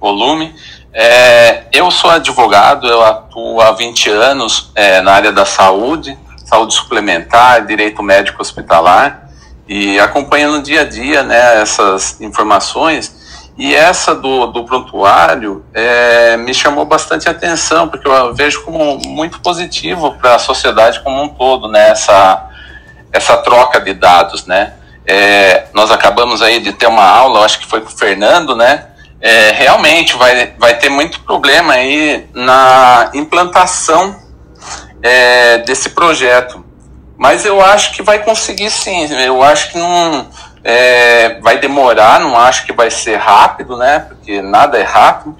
[0.00, 0.54] volume.
[0.92, 6.74] É, eu sou advogado, eu atuo há 20 anos é, na área da saúde, saúde
[6.74, 9.30] suplementar, direito médico hospitalar
[9.68, 13.20] e acompanhando dia a dia né, essas informações.
[13.56, 19.38] E essa do, do prontuário é, me chamou bastante atenção, porque eu vejo como muito
[19.40, 22.48] positivo para a sociedade como um todo, né, essa,
[23.12, 24.46] essa troca de dados.
[24.46, 24.72] Né?
[25.06, 28.86] É, nós acabamos aí de ter uma aula, acho que foi com o Fernando, né,
[29.20, 34.16] é, realmente vai, vai ter muito problema aí na implantação
[35.02, 36.64] é, desse projeto.
[37.18, 39.12] Mas eu acho que vai conseguir sim.
[39.12, 40.26] Eu acho que não
[40.64, 43.98] é, vai demorar, não acho que vai ser rápido, né?
[44.08, 45.36] Porque nada é rápido.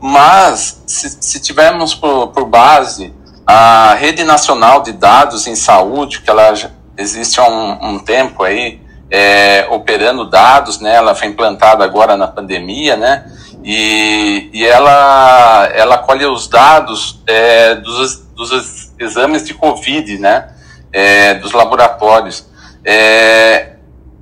[0.00, 3.12] Mas se, se tivermos por, por base
[3.44, 6.54] a rede nacional de dados em saúde, que ela
[6.96, 8.80] existe há um, um tempo aí,
[9.14, 10.94] é, operando dados, né?
[10.94, 13.24] Ela foi implantada agora na pandemia, né?
[13.62, 20.48] E, e ela, ela colhe os dados é, dos, dos exames de Covid, né?
[20.94, 22.46] é, dos laboratórios.
[22.84, 23.72] É,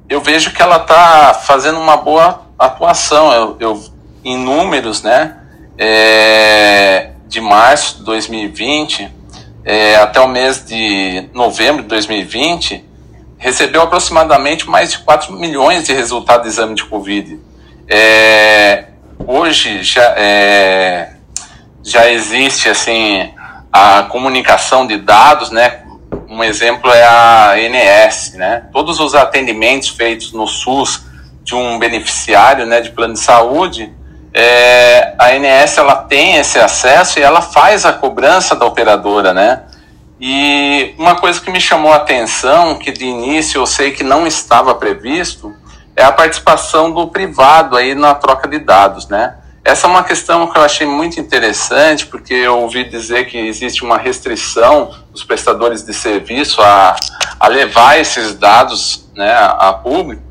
[0.08, 3.30] eu vejo que ela está fazendo uma boa atuação.
[3.32, 3.84] Eu, eu
[4.24, 5.36] em números, né,
[5.76, 9.10] é, de março de 2020
[9.64, 12.84] é, até o mês de novembro de 2020,
[13.42, 17.40] recebeu aproximadamente mais de 4 milhões de resultados de exame de Covid.
[17.88, 18.84] É,
[19.26, 21.14] hoje já, é,
[21.82, 23.34] já existe assim
[23.72, 25.80] a comunicação de dados, né,
[26.28, 28.64] um exemplo é a ANS, né?
[28.72, 31.02] Todos os atendimentos feitos no SUS
[31.42, 33.92] de um beneficiário, né, de plano de saúde,
[34.32, 39.62] é, a ANS ela tem esse acesso e ela faz a cobrança da operadora, né?
[40.24, 44.24] E uma coisa que me chamou a atenção, que de início eu sei que não
[44.24, 45.52] estava previsto,
[45.96, 49.34] é a participação do privado aí na troca de dados, né?
[49.64, 53.82] Essa é uma questão que eu achei muito interessante, porque eu ouvi dizer que existe
[53.82, 56.94] uma restrição dos prestadores de serviço a,
[57.40, 60.22] a levar esses dados né, a público,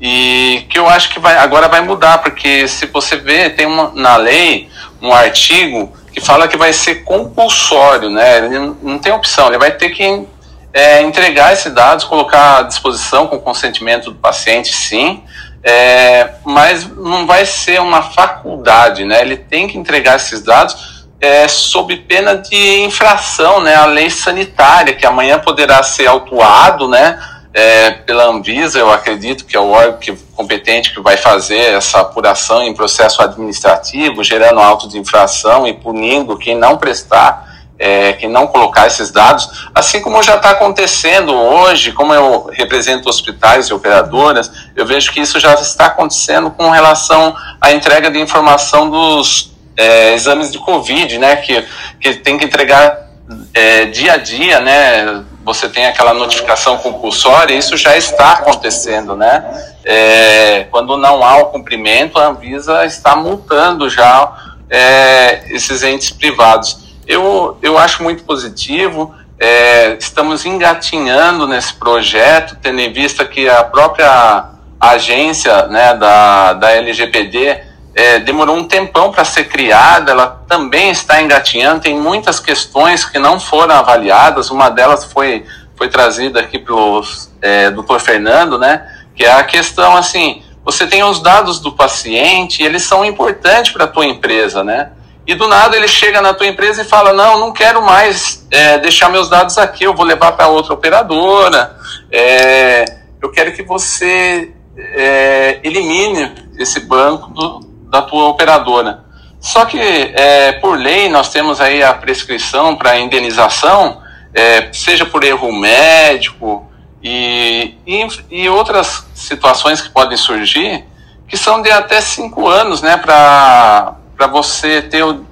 [0.00, 3.90] e que eu acho que vai, agora vai mudar, porque se você vê, tem uma,
[3.96, 4.70] na lei
[5.02, 8.38] um artigo fala que vai ser compulsório, né?
[8.38, 10.26] Ele não tem opção, ele vai ter que
[10.72, 15.22] é, entregar esses dados, colocar à disposição com consentimento do paciente, sim,
[15.62, 19.20] é, mas não vai ser uma faculdade, né?
[19.20, 23.74] Ele tem que entregar esses dados é, sob pena de infração, né?
[23.74, 27.18] A lei sanitária, que amanhã poderá ser autuado, né?
[27.52, 32.00] É, pela Anvisa, eu acredito que é o órgão que, competente que vai fazer essa
[32.00, 38.46] apuração em processo administrativo, gerando auto de infração e punindo quem não prestar é, não
[38.46, 44.52] colocar esses dados, assim como já está acontecendo hoje, como eu represento hospitais e operadoras,
[44.76, 50.12] eu vejo que isso já está acontecendo com relação à entrega de informação dos é,
[50.12, 51.64] exames de Covid, né, que,
[51.98, 53.08] que tem que entregar
[53.54, 59.72] é, dia a dia, né, você tem aquela notificação compulsória, isso já está acontecendo, né,
[59.84, 64.32] é, quando não há o cumprimento, a Anvisa está multando já
[64.68, 69.12] é, esses entes privados eu, eu acho muito positivo.
[69.36, 76.70] É, estamos engatinhando nesse projeto, tendo em vista que a própria agência né, da, da
[76.70, 77.69] LGPD
[78.00, 83.18] é, demorou um tempão para ser criada, ela também está engatinhando, tem muitas questões que
[83.18, 85.44] não foram avaliadas, uma delas foi,
[85.76, 87.04] foi trazida aqui pelo
[87.42, 92.62] é, doutor Fernando, né, que é a questão assim, você tem os dados do paciente,
[92.62, 94.92] eles são importantes para a tua empresa, né,
[95.26, 98.78] e do nada ele chega na tua empresa e fala: Não, não quero mais é,
[98.78, 101.76] deixar meus dados aqui, eu vou levar para outra operadora.
[102.10, 102.84] É,
[103.22, 109.04] eu quero que você é, elimine esse banco do, da tua operadora.
[109.40, 114.00] Só que, é, por lei, nós temos aí a prescrição para indenização,
[114.34, 116.70] é, seja por erro médico
[117.02, 120.84] e, e, e outras situações que podem surgir,
[121.26, 123.96] que são de até cinco anos, né, para
[124.30, 125.24] você ter o,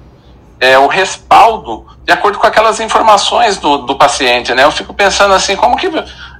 [0.59, 4.63] é, o respaldo de acordo com aquelas informações do, do paciente, né?
[4.63, 5.87] Eu fico pensando assim, como que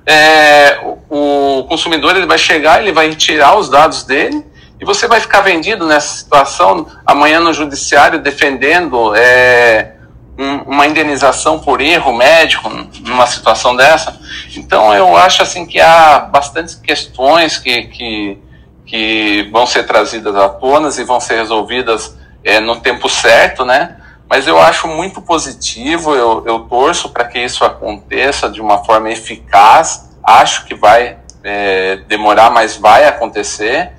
[0.07, 4.43] é, o, o consumidor ele vai chegar, ele vai tirar os dados dele
[4.79, 9.93] e você vai ficar vendido nessa situação amanhã no judiciário defendendo é,
[10.37, 12.69] um, uma indenização por erro médico
[13.01, 14.17] numa situação dessa.
[14.55, 18.37] Então eu acho assim que há bastantes questões que, que,
[18.85, 23.97] que vão ser trazidas à tona e vão ser resolvidas é, no tempo certo, né?
[24.29, 29.09] Mas eu acho muito positivo, eu, eu torço para que isso aconteça de uma forma
[29.09, 30.07] eficaz.
[30.23, 33.91] Acho que vai é, demorar, mas vai acontecer.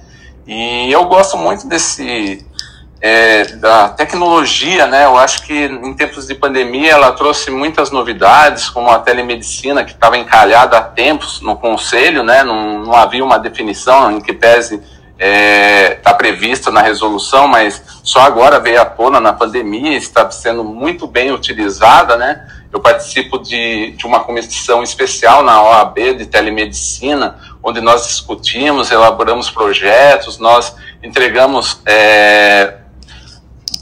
[0.47, 2.45] E eu gosto muito desse
[3.01, 5.07] é, da tecnologia, né?
[5.07, 9.93] Eu acho que em tempos de pandemia ela trouxe muitas novidades, como a telemedicina que
[9.93, 12.45] estava encalhada há tempos no conselho, né?
[12.45, 14.75] Não, não havia uma definição em que pese
[15.21, 20.31] está é, tá prevista na resolução, mas só agora veio à tona na pandemia, está
[20.31, 22.47] sendo muito bem utilizada, né?
[22.73, 29.51] Eu participo de, de uma comissão especial na OAB de telemedicina, onde nós discutimos, elaboramos
[29.51, 32.75] projetos, nós entregamos é,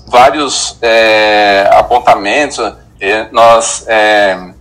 [0.06, 2.58] vários é, apontamentos.
[3.30, 4.52] nós é,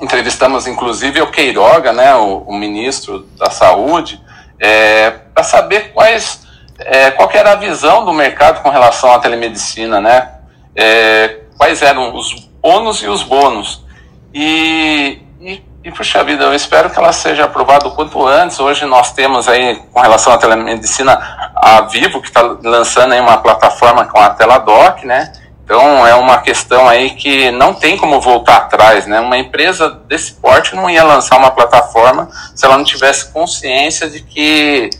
[0.00, 4.20] entrevistamos inclusive o Queiroga, né, o, o ministro da Saúde,
[4.58, 6.40] é, para saber quais,
[6.78, 10.32] é, qual era a visão do mercado com relação à telemedicina, né?
[10.74, 13.84] É, quais eram os ônus e os bônus.
[14.32, 18.58] E, e, e, puxa vida, eu espero que ela seja aprovada o quanto antes.
[18.58, 21.12] Hoje nós temos aí, com relação à telemedicina,
[21.54, 25.30] a Vivo, que está lançando aí uma plataforma com a Teladoc, né?
[25.64, 29.20] Então é uma questão aí que não tem como voltar atrás, né?
[29.20, 34.22] Uma empresa desse porte não ia lançar uma plataforma se ela não tivesse consciência de
[34.22, 34.90] que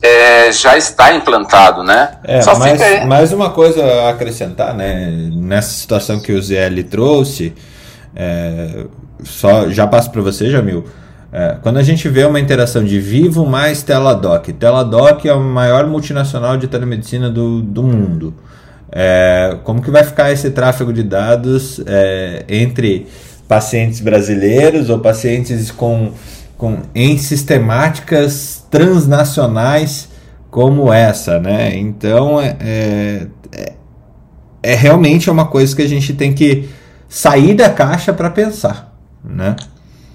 [0.00, 2.18] é, já está implantado, né?
[2.22, 3.04] É, Só mais, fica...
[3.04, 5.10] mais uma coisa a acrescentar, né?
[5.32, 7.52] Nessa situação que o ZL trouxe,
[8.14, 8.86] é,
[9.24, 10.84] só já passo para você, Jamil.
[11.32, 15.86] É, quando a gente vê uma interação de Vivo mais Teladoc, Teladoc é a maior
[15.86, 18.34] multinacional de telemedicina do, do mundo.
[18.90, 23.06] É, como que vai ficar esse tráfego de dados é, entre
[23.46, 26.12] pacientes brasileiros ou pacientes com,
[26.56, 30.08] com em sistemáticas transnacionais
[30.50, 31.76] como essa, né?
[31.76, 33.72] Então é, é, é,
[34.62, 36.68] é realmente uma coisa que a gente tem que
[37.08, 38.89] sair da caixa para pensar,
[39.24, 39.56] né?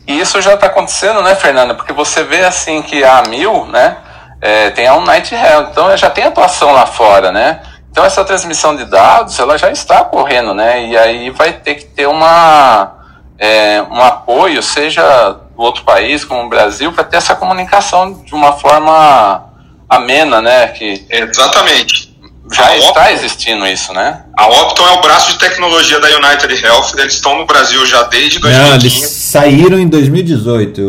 [0.07, 1.73] E isso já está acontecendo, né, Fernanda?
[1.73, 3.97] Porque você vê assim que a Mil, né,
[4.39, 7.61] é, tem a Unite Health, então já tem atuação lá fora, né?
[7.89, 10.85] Então essa transmissão de dados ela já está ocorrendo, né?
[10.85, 12.93] E aí vai ter que ter uma,
[13.39, 18.35] é, um apoio, seja do outro país como o Brasil, para ter essa comunicação de
[18.35, 19.45] uma forma
[19.89, 20.67] amena, né?
[20.67, 22.14] Que Exatamente.
[22.51, 24.23] Já a está Optum, existindo isso, né?
[24.37, 28.03] A Optum é o braço de tecnologia da United Health, eles estão no Brasil já
[28.03, 28.69] desde 2015.
[28.69, 30.81] Não, eles saíram em 2018.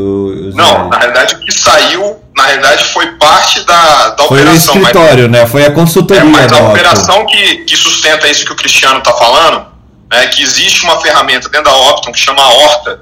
[0.55, 4.75] Não, na realidade o que saiu na realidade foi parte da, da foi operação.
[4.75, 5.47] Foi o escritório, mas, né?
[5.47, 6.23] Foi a consultoria.
[6.23, 9.67] É, mas a operação que, que sustenta isso que o Cristiano está falando
[10.13, 13.01] é que existe uma ferramenta dentro da Optum que chama Horta,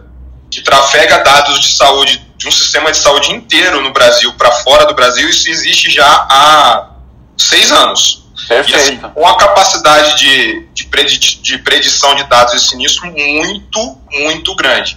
[0.50, 4.86] que trafega dados de saúde de um sistema de saúde inteiro no Brasil para fora
[4.86, 5.28] do Brasil.
[5.28, 6.90] Isso existe já há
[7.36, 8.23] seis anos.
[8.48, 8.70] Perfeito.
[8.70, 13.98] E, assim, com a capacidade de, de, predi de predição de dados e sinistro muito,
[14.12, 14.96] muito grande.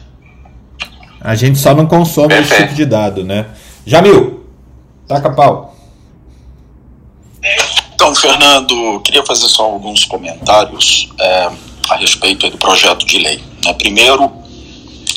[1.22, 2.54] A gente só não consome Perfeito.
[2.54, 3.48] esse tipo de dado, né?
[3.86, 4.46] Jamil,
[5.08, 5.76] taca pau.
[7.96, 11.50] Então, Fernando, queria fazer só alguns comentários é,
[11.90, 13.42] a respeito do projeto de lei.
[13.66, 13.74] Né?
[13.74, 14.32] Primeiro,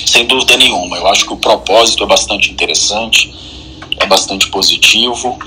[0.06, 3.32] sem dúvida nenhuma, eu acho que o propósito é bastante interessante,
[3.98, 5.38] é bastante positivo.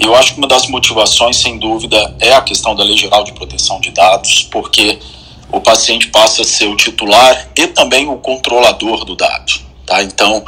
[0.00, 3.32] Eu acho que uma das motivações, sem dúvida, é a questão da Lei Geral de
[3.32, 4.98] Proteção de Dados, porque
[5.52, 9.52] o paciente passa a ser o titular e também o controlador do dado.
[9.84, 10.02] Tá?
[10.02, 10.42] Então,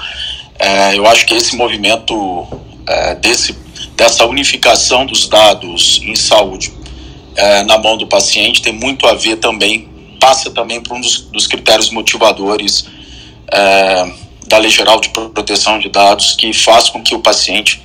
[0.59, 2.47] é, eu acho que esse movimento
[2.87, 3.53] é, desse,
[3.95, 6.73] dessa unificação dos dados em saúde
[7.37, 9.89] é, na mão do paciente tem muito a ver também,
[10.21, 12.87] passa também por um dos, dos critérios motivadores
[13.53, 14.11] é,
[14.47, 17.81] da Lei Geral de Proteção de Dados, que faz com que o paciente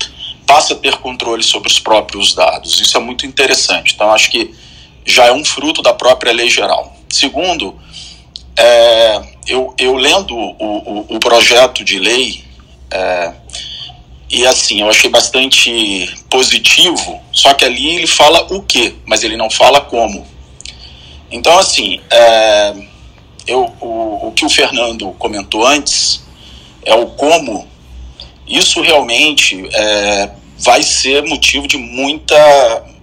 [0.47, 2.79] passe a ter controle sobre os próprios dados.
[2.79, 3.93] Isso é muito interessante.
[3.93, 4.55] Então, acho que
[5.05, 6.95] já é um fruto da própria Lei Geral.
[7.09, 7.77] Segundo,
[8.57, 12.43] é, eu, eu lendo o, o, o projeto de lei,
[12.89, 13.33] é,
[14.29, 19.37] e assim, eu achei bastante positivo, só que ali ele fala o que, mas ele
[19.37, 20.25] não fala como.
[21.31, 22.73] Então, assim, é,
[23.45, 26.21] eu, o, o que o Fernando comentou antes
[26.83, 27.67] é o como,
[28.47, 32.35] isso realmente é, vai ser motivo de muita,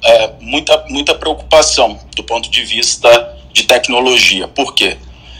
[0.02, 4.48] é, muita, muita preocupação do ponto de vista de tecnologia.
[4.48, 4.96] Por quê?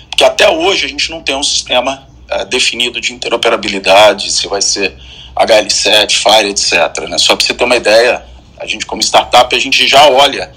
[0.09, 4.63] Porque até hoje a gente não tem um sistema é, definido de interoperabilidade, se vai
[4.63, 4.97] ser
[5.35, 7.09] HL7, FIRE, etc.
[7.09, 7.19] Né?
[7.19, 8.25] Só para você ter uma ideia,
[8.59, 10.53] a gente como startup, a gente já olha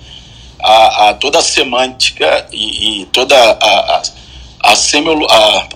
[0.60, 4.04] a, a toda a semântica e, e toda a, a,
[4.64, 5.68] a, a,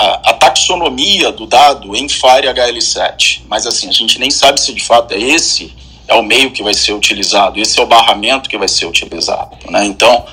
[0.00, 3.42] a, a, taxonomia do dado em FIRE HL7.
[3.46, 5.74] Mas assim, a gente nem sabe se de fato é esse
[6.08, 9.58] é o meio que vai ser utilizado, esse é o barramento que vai ser utilizado.
[9.70, 9.84] Né?
[9.84, 10.24] Então,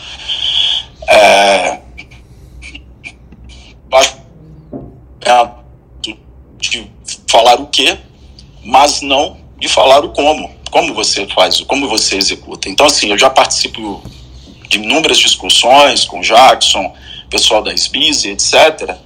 [1.07, 1.79] é,
[6.59, 6.89] de
[7.27, 7.97] falar o que,
[8.63, 12.69] mas não de falar o como, como você faz, como você executa.
[12.69, 14.01] Então, assim, eu já participo
[14.69, 16.93] de inúmeras discussões com o Jackson,
[17.29, 18.97] pessoal da SBIZ, etc.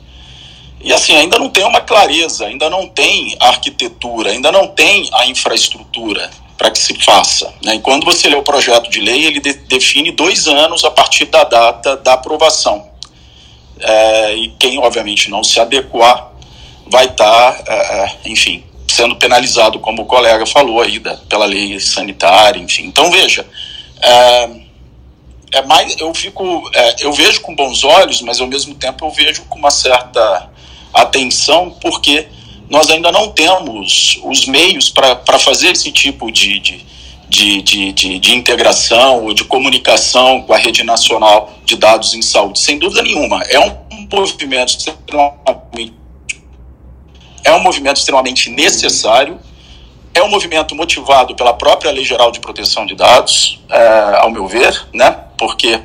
[0.83, 5.09] E assim, ainda não tem uma clareza, ainda não tem a arquitetura, ainda não tem
[5.13, 7.53] a infraestrutura para que se faça.
[7.63, 7.75] Né?
[7.75, 11.25] E quando você lê o projeto de lei, ele de define dois anos a partir
[11.25, 12.91] da data da aprovação
[13.81, 16.31] é, e quem obviamente não se adequar
[16.87, 21.45] vai estar, tá, é, é, enfim, sendo penalizado, como o colega falou aí, da, pela
[21.45, 22.85] lei sanitária, enfim.
[22.85, 23.45] Então, veja,
[24.01, 24.49] é,
[25.53, 29.11] é mais, eu fico, é, eu vejo com bons olhos, mas ao mesmo tempo eu
[29.11, 30.49] vejo com uma certa
[30.93, 32.27] atenção, porque
[32.69, 36.85] nós ainda não temos os meios para fazer esse tipo de, de,
[37.27, 42.21] de, de, de, de integração ou de comunicação com a rede nacional de dados em
[42.21, 42.59] saúde.
[42.59, 43.77] Sem dúvida nenhuma, é um
[44.11, 45.93] movimento extremamente,
[47.43, 49.39] é um movimento extremamente necessário
[50.13, 54.45] é um movimento motivado pela própria Lei Geral de Proteção de Dados, é, ao meu
[54.45, 55.11] ver, né?
[55.37, 55.79] porque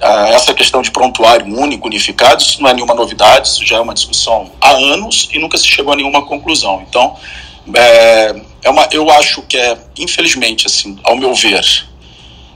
[0.00, 3.94] essa questão de prontuário único, unificado, isso não é nenhuma novidade, isso já é uma
[3.94, 6.84] discussão há anos e nunca se chegou a nenhuma conclusão.
[6.88, 7.16] Então,
[7.74, 11.64] é, é uma, eu acho que é, infelizmente, assim, ao meu ver,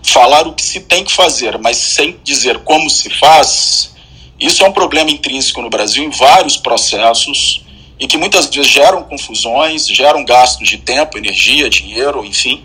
[0.02, 3.92] falar o que se tem que fazer, mas sem dizer como se faz,
[4.38, 7.64] isso é um problema intrínseco no Brasil em vários processos
[7.98, 12.64] e que muitas vezes geram confusões, geram gastos de tempo, energia, dinheiro, enfim,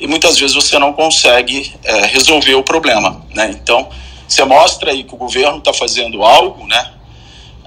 [0.00, 3.50] e muitas vezes você não consegue é, resolver o problema, né?
[3.50, 3.88] Então,
[4.28, 6.92] você mostra aí que o governo está fazendo algo, né?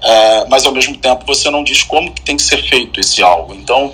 [0.02, 3.22] É, mas ao mesmo tempo você não diz como que tem que ser feito esse
[3.22, 3.54] algo.
[3.54, 3.92] Então,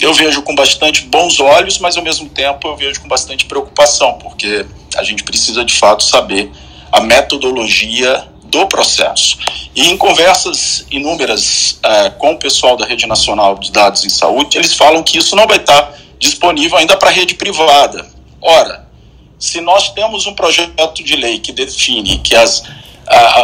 [0.00, 4.14] eu vejo com bastante bons olhos, mas ao mesmo tempo eu vejo com bastante preocupação,
[4.14, 6.50] porque a gente precisa de fato saber
[6.90, 9.38] a metodologia do processo.
[9.74, 14.56] E em conversas inúmeras uh, com o pessoal da Rede Nacional de Dados em Saúde,
[14.56, 18.06] eles falam que isso não vai estar disponível ainda para a rede privada.
[18.40, 18.87] Ora,
[19.38, 22.64] se nós temos um projeto de lei que define que as,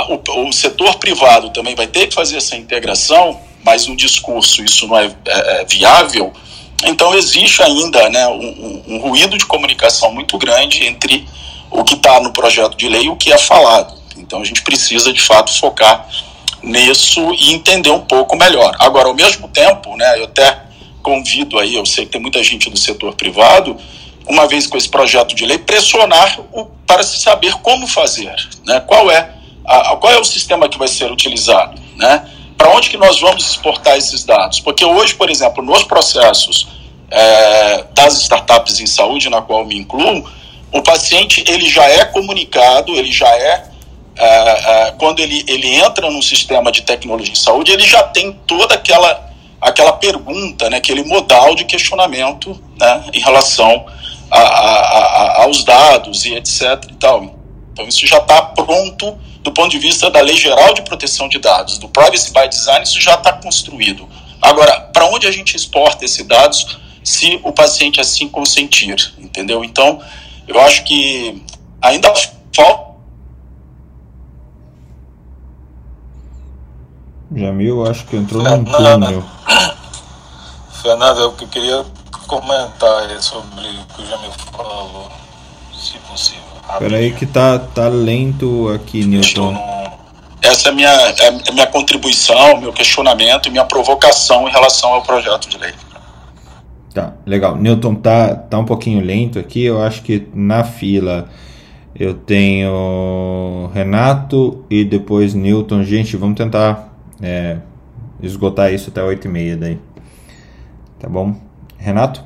[0.09, 4.87] o, o, setor privado também vai ter que fazer essa integração, mas no discurso isso
[4.89, 6.33] não é, é, é viável,
[6.85, 11.27] então existe ainda né, um, um, ruído de comunicação muito grande entre
[11.71, 13.95] o que está no projeto de lei e o que é falado.
[14.17, 16.07] Então a gente precisa de fato focar
[16.63, 18.75] nisso e entender um pouco melhor.
[18.79, 20.63] Agora, ao mesmo tempo, né, eu até
[21.03, 23.77] convido aí, eu sei que tem muita gente do setor privado,
[24.27, 28.35] uma vez com esse projeto de lei, pressionar o, para se saber como fazer,
[28.67, 28.81] né?
[28.81, 29.31] Qual é
[29.65, 32.29] a, qual é o sistema que vai ser utilizado, né?
[32.57, 34.61] Para onde que nós vamos exportar esses dados?
[34.61, 36.69] Porque hoje, por exemplo, nos processos
[37.11, 40.25] é, das startups em saúde, na qual me incluo,
[40.73, 43.75] o paciente ele já é comunicado, ele já é
[44.17, 48.33] é, é, quando ele, ele entra num sistema de tecnologia em saúde, ele já tem
[48.47, 49.29] toda aquela,
[49.61, 53.85] aquela pergunta, né, aquele modal de questionamento né, em relação
[54.31, 56.85] a, a, a, aos dados e etc.
[56.91, 57.39] E tal.
[57.73, 61.39] Então, isso já está pronto do ponto de vista da Lei Geral de Proteção de
[61.39, 64.09] Dados, do Privacy by Design, isso já está construído.
[64.41, 69.63] Agora, para onde a gente exporta esses dados se o paciente assim consentir, entendeu?
[69.63, 70.01] Então,
[70.49, 71.43] eu acho que
[71.83, 72.13] ainda
[72.55, 72.95] falta
[77.37, 79.25] Jamil, acho que entrou num túnel.
[80.83, 81.85] Fernando, é o que eu queria
[82.27, 85.11] comentar sobre o que o Jamil falou,
[85.73, 86.43] se possível.
[86.73, 89.55] Espera aí que tá, tá lento aqui, Newton.
[90.43, 95.03] Essa é a minha, é minha contribuição, meu questionamento e minha provocação em relação ao
[95.03, 95.73] projeto de lei.
[96.93, 97.57] Tá, legal.
[97.57, 99.65] Newton tá, tá um pouquinho lento aqui.
[99.65, 101.29] Eu acho que na fila
[101.95, 105.83] eu tenho Renato e depois Newton.
[105.83, 107.59] Gente, vamos tentar é,
[108.23, 109.79] esgotar isso até 8 e meia daí.
[110.99, 111.35] Tá bom?
[111.85, 112.25] Renato?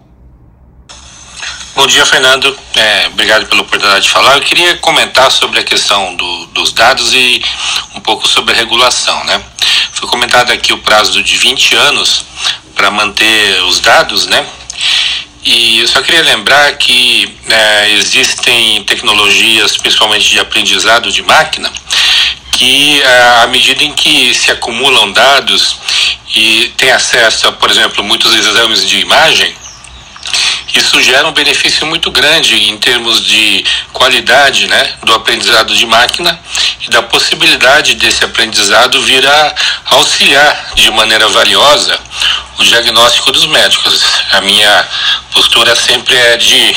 [1.75, 2.57] Bom dia, Fernando.
[2.77, 4.37] É, obrigado pela oportunidade de falar.
[4.37, 7.43] Eu queria comentar sobre a questão do, dos dados e
[7.97, 9.25] um pouco sobre a regulação.
[9.25, 9.43] Né?
[9.93, 12.25] Foi comentado aqui o prazo de 20 anos
[12.77, 14.47] para manter os dados, né?
[15.45, 21.73] E eu só queria lembrar que é, existem tecnologias, principalmente de aprendizado de máquina,
[22.53, 23.03] que
[23.43, 25.79] à medida em que se acumulam dados
[26.35, 29.55] e tem acesso a, por exemplo, muitos exames de imagem,
[30.75, 36.39] isso gera um benefício muito grande em termos de qualidade né, do aprendizado de máquina
[36.83, 39.55] e da possibilidade desse aprendizado vir a
[39.87, 41.99] auxiliar de maneira valiosa
[42.59, 44.05] o diagnóstico dos médicos.
[44.33, 44.89] A minha
[45.33, 46.77] postura sempre é de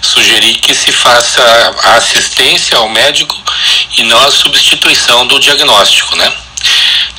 [0.00, 1.42] sugerir que se faça
[1.82, 3.36] a assistência ao médico
[3.96, 6.32] e não a substituição do diagnóstico, né?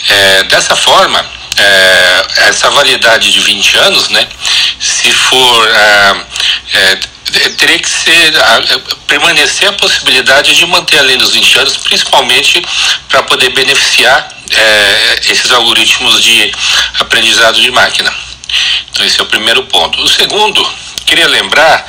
[0.07, 1.23] É, dessa forma,
[1.59, 4.27] é, essa validade de 20 anos, né,
[4.79, 6.25] se for é,
[6.73, 6.95] é,
[7.57, 8.33] teria que ser
[9.07, 12.61] permanecer a possibilidade de manter além dos 20 anos, principalmente
[13.07, 16.51] para poder beneficiar é, esses algoritmos de
[16.99, 18.13] aprendizado de máquina.
[18.91, 20.01] Então esse é o primeiro ponto.
[20.01, 20.67] O segundo,
[21.05, 21.85] queria lembrar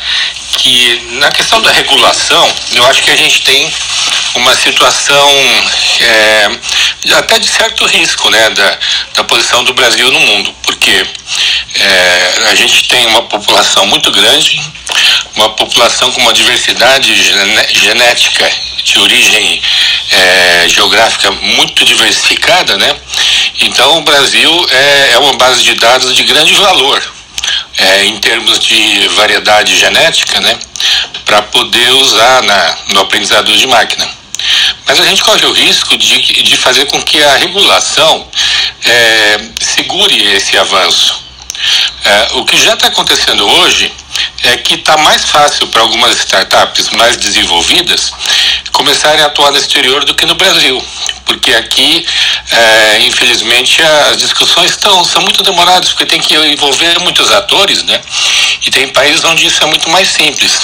[0.57, 3.72] que na questão da regulação, eu acho que a gente tem
[4.34, 5.28] uma situação
[6.01, 6.51] é,
[7.18, 8.78] até de certo risco né, da,
[9.14, 11.07] da posição do Brasil no mundo, porque
[11.74, 14.61] é, a gente tem uma população muito grande,
[15.36, 17.14] uma população com uma diversidade
[17.72, 18.51] genética
[18.84, 19.62] de origem
[20.11, 22.96] é, geográfica muito diversificada, né?
[23.61, 27.20] Então o Brasil é, é uma base de dados de grande valor
[27.79, 30.59] é, em termos de variedade genética, né?
[31.25, 34.09] Para poder usar na, no aprendizado de máquina.
[34.87, 38.27] Mas a gente corre o risco de, de fazer com que a regulação
[38.85, 41.21] é, segure esse avanço.
[42.05, 43.93] É, o que já está acontecendo hoje
[44.45, 48.12] é que está mais fácil para algumas startups mais desenvolvidas
[48.73, 50.83] começarem a atuar no exterior do que no Brasil,
[51.31, 52.05] porque aqui,
[52.51, 58.01] é, infelizmente, as discussões estão, são muito demoradas, porque tem que envolver muitos atores, né?
[58.66, 60.61] E tem países onde isso é muito mais simples.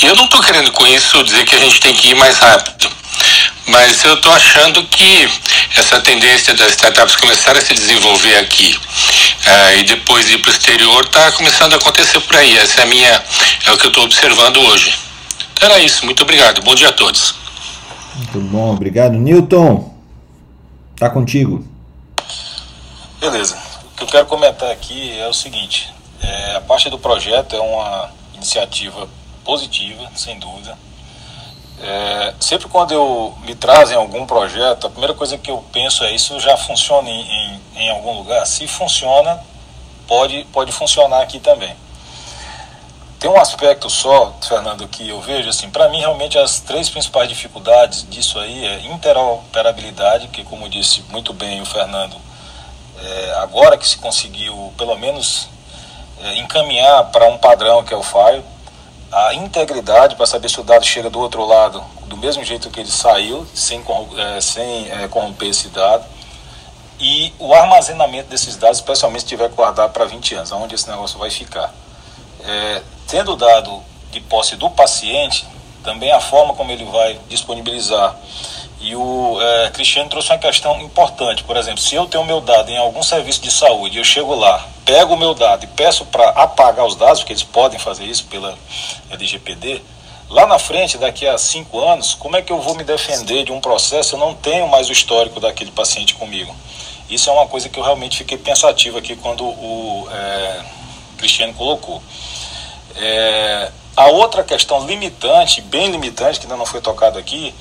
[0.00, 2.38] E eu não estou querendo com isso dizer que a gente tem que ir mais
[2.38, 2.88] rápido.
[3.66, 5.28] Mas eu estou achando que
[5.74, 10.54] essa tendência das startups começarem a se desenvolver aqui uh, e depois ir para o
[10.54, 12.56] exterior está começando a acontecer por aí.
[12.58, 13.24] Essa é a minha,
[13.66, 14.94] é o que eu estou observando hoje.
[15.52, 16.04] Então era isso.
[16.04, 16.62] Muito obrigado.
[16.62, 17.34] Bom dia a todos.
[18.14, 19.14] Muito bom, obrigado.
[19.14, 19.95] Newton,
[20.96, 21.64] tá contigo.
[23.20, 23.56] Beleza.
[23.84, 25.92] O que eu quero comentar aqui é o seguinte:
[26.22, 29.08] é, a parte do projeto é uma iniciativa
[29.44, 30.76] positiva, sem dúvida
[31.80, 36.14] é, sempre quando eu me trazem algum projeto, a primeira coisa que eu penso é
[36.14, 38.46] isso já funciona em, em, em algum lugar?
[38.46, 39.40] Se funciona,
[40.06, 41.74] pode, pode funcionar aqui também.
[43.26, 47.28] Tem um aspecto só, Fernando, que eu vejo, assim, para mim realmente as três principais
[47.28, 52.14] dificuldades disso aí é interoperabilidade, que como disse muito bem o Fernando,
[53.02, 55.48] é, agora que se conseguiu pelo menos
[56.22, 58.44] é, encaminhar para um padrão que é o FIRE,
[59.10, 62.78] a integridade para saber se o dado chega do outro lado do mesmo jeito que
[62.78, 63.82] ele saiu, sem,
[64.18, 66.04] é, sem é, corromper esse dado,
[67.00, 70.88] e o armazenamento desses dados, especialmente se tiver que guardar para 20 anos, onde esse
[70.88, 71.74] negócio vai ficar.
[72.44, 75.46] É, tendo dado de posse do paciente,
[75.82, 78.16] também a forma como ele vai disponibilizar
[78.80, 81.42] e o é, Cristiano trouxe uma questão importante.
[81.42, 84.66] Por exemplo, se eu tenho meu dado em algum serviço de saúde, eu chego lá,
[84.84, 88.26] pego o meu dado e peço para apagar os dados, porque eles podem fazer isso
[88.26, 88.56] pela
[89.10, 89.82] LGPD,
[90.28, 93.52] lá na frente, daqui a cinco anos, como é que eu vou me defender de
[93.52, 94.14] um processo?
[94.14, 96.54] Eu não tenho mais o histórico daquele paciente comigo.
[97.08, 100.60] Isso é uma coisa que eu realmente fiquei pensativo aqui quando o é,
[101.16, 102.02] Cristiano colocou.
[102.98, 107.54] É, a outra questão limitante, bem limitante, que ainda não foi tocado aqui,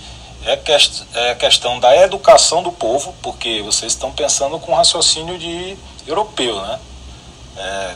[0.45, 5.37] é, quest é a questão da educação do povo, porque vocês estão pensando com raciocínio
[5.37, 5.77] de
[6.07, 6.79] europeu, né?
[7.57, 7.95] É,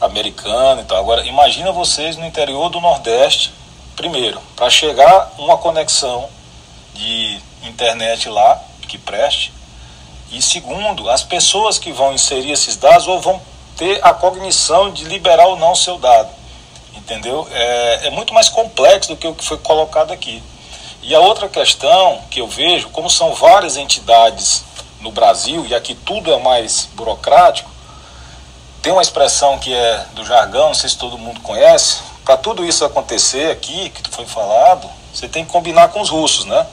[0.00, 0.98] americano e tal.
[0.98, 3.52] Agora, imagina vocês no interior do Nordeste,
[3.96, 6.28] primeiro, para chegar uma conexão
[6.94, 9.52] de internet lá que preste,
[10.30, 13.40] e segundo, as pessoas que vão inserir esses dados ou vão
[13.76, 16.30] ter a cognição de liberar ou não seu dado.
[17.02, 17.48] Entendeu?
[17.50, 20.42] É, é muito mais complexo do que o que foi colocado aqui.
[21.02, 24.62] E a outra questão que eu vejo, como são várias entidades
[25.00, 27.68] no Brasil, e aqui tudo é mais burocrático,
[28.80, 32.64] tem uma expressão que é do jargão, não sei se todo mundo conhece, para tudo
[32.64, 36.66] isso acontecer aqui, que foi falado, você tem que combinar com os russos, né?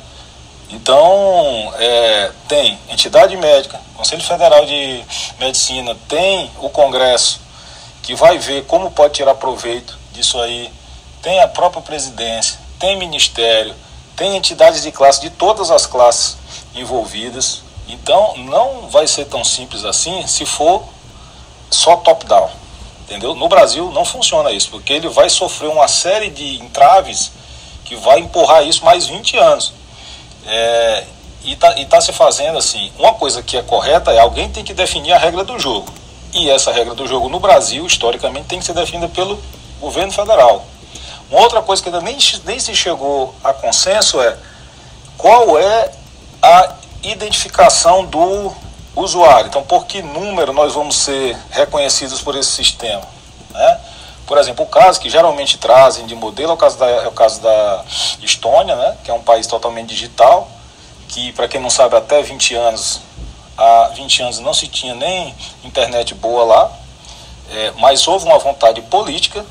[0.69, 5.03] Então, é, tem entidade médica, Conselho Federal de
[5.39, 7.41] Medicina, tem o Congresso,
[8.03, 10.69] que vai ver como pode tirar proveito disso aí,
[11.21, 13.73] tem a própria presidência, tem ministério,
[14.15, 16.37] tem entidades de classe de todas as classes
[16.75, 17.61] envolvidas.
[17.87, 20.83] Então não vai ser tão simples assim se for
[21.71, 22.49] só top-down.
[23.01, 23.33] Entendeu?
[23.33, 27.31] No Brasil não funciona isso, porque ele vai sofrer uma série de entraves
[27.85, 29.73] que vai empurrar isso mais 20 anos.
[30.45, 31.05] É,
[31.43, 32.91] e está tá se fazendo assim.
[32.99, 35.91] Uma coisa que é correta é alguém tem que definir a regra do jogo.
[36.33, 39.41] E essa regra do jogo no Brasil, historicamente, tem que ser definida pelo
[39.79, 40.65] governo federal.
[41.29, 44.35] Uma outra coisa que ainda nem, nem se chegou a consenso é
[45.17, 45.91] qual é
[46.41, 48.51] a identificação do
[48.95, 49.47] usuário.
[49.47, 53.03] Então, por que número nós vamos ser reconhecidos por esse sistema?
[53.51, 53.79] Né?
[54.25, 57.11] Por exemplo, o caso que geralmente trazem de modelo é o caso da, é o
[57.11, 57.83] caso da
[58.21, 58.97] Estônia, né?
[59.03, 60.49] que é um país totalmente digital,
[61.07, 63.01] que, para quem não sabe, até 20 anos,
[63.57, 66.71] há 20 anos não se tinha nem internet boa lá,
[67.51, 69.45] é, mas houve uma vontade política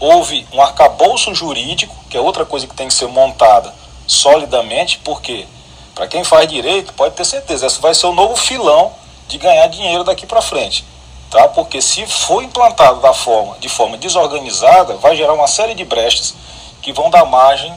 [0.00, 3.72] houve um arcabouço jurídico, que é outra coisa que tem que ser montada
[4.06, 5.46] solidamente, porque
[5.94, 8.92] para quem faz direito, pode ter certeza, esse vai ser o novo filão
[9.28, 10.84] de ganhar dinheiro daqui para frente.
[11.30, 11.46] Tá?
[11.46, 16.34] Porque se for implantado da forma, de forma desorganizada, vai gerar uma série de brechas
[16.82, 17.72] que vão dar margem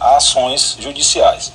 [0.00, 1.52] a ações judiciais.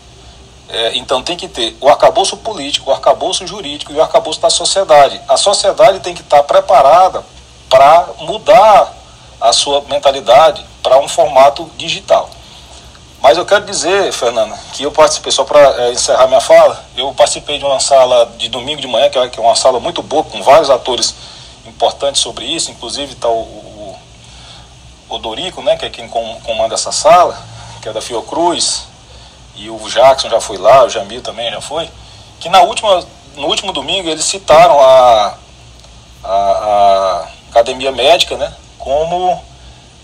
[0.70, 4.50] É, então tem que ter o arcabouço político, o arcabouço jurídico e o arcabouço da
[4.50, 5.20] sociedade.
[5.28, 7.26] A sociedade tem que estar preparada
[7.70, 8.94] para mudar
[9.42, 12.30] a sua mentalidade para um formato digital.
[13.22, 17.14] Mas eu quero dizer, Fernanda, que eu participei, só para é, encerrar minha fala, eu
[17.14, 20.24] participei de uma sala de domingo de manhã, que é, é uma sala muito boa,
[20.24, 21.14] com vários atores
[21.66, 24.00] importantes sobre isso, inclusive está o, o,
[25.10, 27.40] o Dorico, né, que é quem comanda essa sala,
[27.82, 28.88] que é da Fiocruz,
[29.56, 31.90] e o Jackson já foi lá, o Jamil também já foi,
[32.40, 35.38] que na última, no último domingo eles citaram a,
[36.24, 38.52] a, a academia médica né,
[38.82, 39.42] como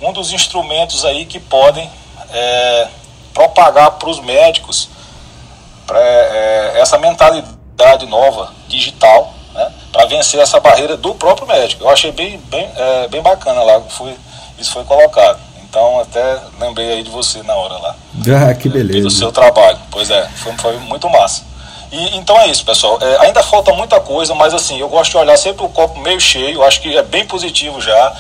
[0.02, 1.90] um dos instrumentos aí que podem
[2.32, 2.88] é,
[3.34, 4.90] propagar para os médicos
[5.86, 11.84] pra, é, essa mentalidade nova, digital, né, para vencer essa barreira do próprio médico.
[11.84, 14.16] Eu achei bem, bem, é, bem bacana lá, foi,
[14.58, 15.40] isso foi colocado.
[15.64, 17.96] Então até lembrei aí de você na hora lá.
[18.48, 19.02] Ah, que beleza.
[19.02, 19.80] Do seu trabalho.
[19.92, 21.44] Pois é, foi, foi muito massa.
[21.92, 22.98] E, então é isso, pessoal.
[23.02, 26.20] É, ainda falta muita coisa, mas assim, eu gosto de olhar sempre o copo meio
[26.20, 28.14] cheio, acho que é bem positivo já.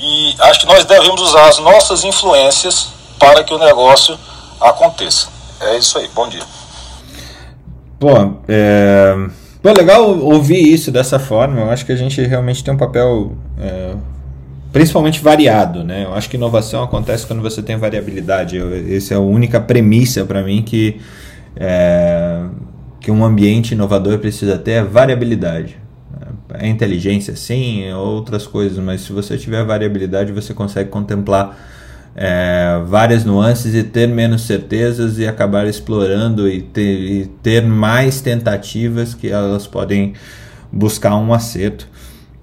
[0.00, 2.88] E acho que nós devemos usar as nossas influências
[3.18, 4.18] para que o negócio
[4.60, 5.28] aconteça.
[5.60, 6.44] É isso aí, bom dia.
[8.00, 9.14] Bom, é...
[9.62, 11.60] Legal ouvir isso dessa forma.
[11.60, 13.94] Eu acho que a gente realmente tem um papel é,
[14.72, 16.04] principalmente variado, né?
[16.04, 18.58] Eu acho que inovação acontece quando você tem variabilidade.
[18.94, 20.98] Essa é a única premissa para mim que
[21.56, 22.42] é,
[23.00, 25.76] que um ambiente inovador precisa ter é variabilidade.
[26.58, 31.58] É inteligência, sim, outras coisas, mas se você tiver variabilidade, você consegue contemplar
[32.14, 38.20] é, várias nuances e ter menos certezas e acabar explorando e ter, e ter mais
[38.20, 40.14] tentativas que elas podem
[40.72, 41.88] buscar um acerto.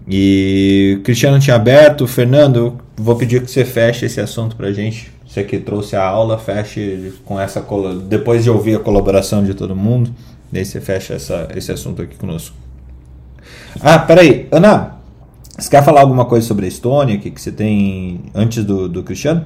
[0.08, 5.12] E Cristiano tinha aberto, Fernando, vou pedir que você feche esse assunto para gente.
[5.28, 7.64] Você que trouxe a aula, feche com essa
[8.06, 10.10] depois de ouvir a colaboração de todo mundo,
[10.52, 12.56] daí você fecha essa, esse assunto aqui conosco.
[13.82, 14.98] Ah, peraí, Ana,
[15.58, 19.04] você quer falar alguma coisa sobre a Estônia que, que você tem antes do, do
[19.04, 19.46] Cristiano?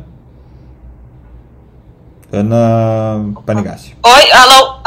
[2.31, 3.95] Ana Panigassi.
[4.03, 4.79] Oi, alô.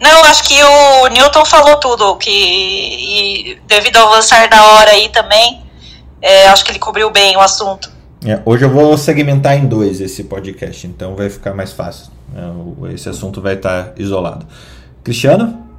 [0.00, 5.08] Não, acho que o Newton falou tudo, que e devido ao avançar da hora aí
[5.08, 5.62] também,
[6.20, 7.90] é, acho que ele cobriu bem o assunto.
[8.24, 12.12] É, hoje eu vou segmentar em dois esse podcast, então vai ficar mais fácil.
[12.34, 14.46] É, esse assunto vai estar isolado.
[15.02, 15.71] Cristiano?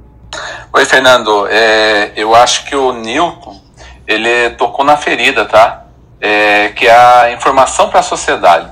[0.72, 1.46] Oi, Fernando.
[1.48, 3.60] É, eu acho que o Newton
[4.06, 5.84] ele tocou na ferida, tá?
[6.20, 8.70] É, que é a informação para a sociedade.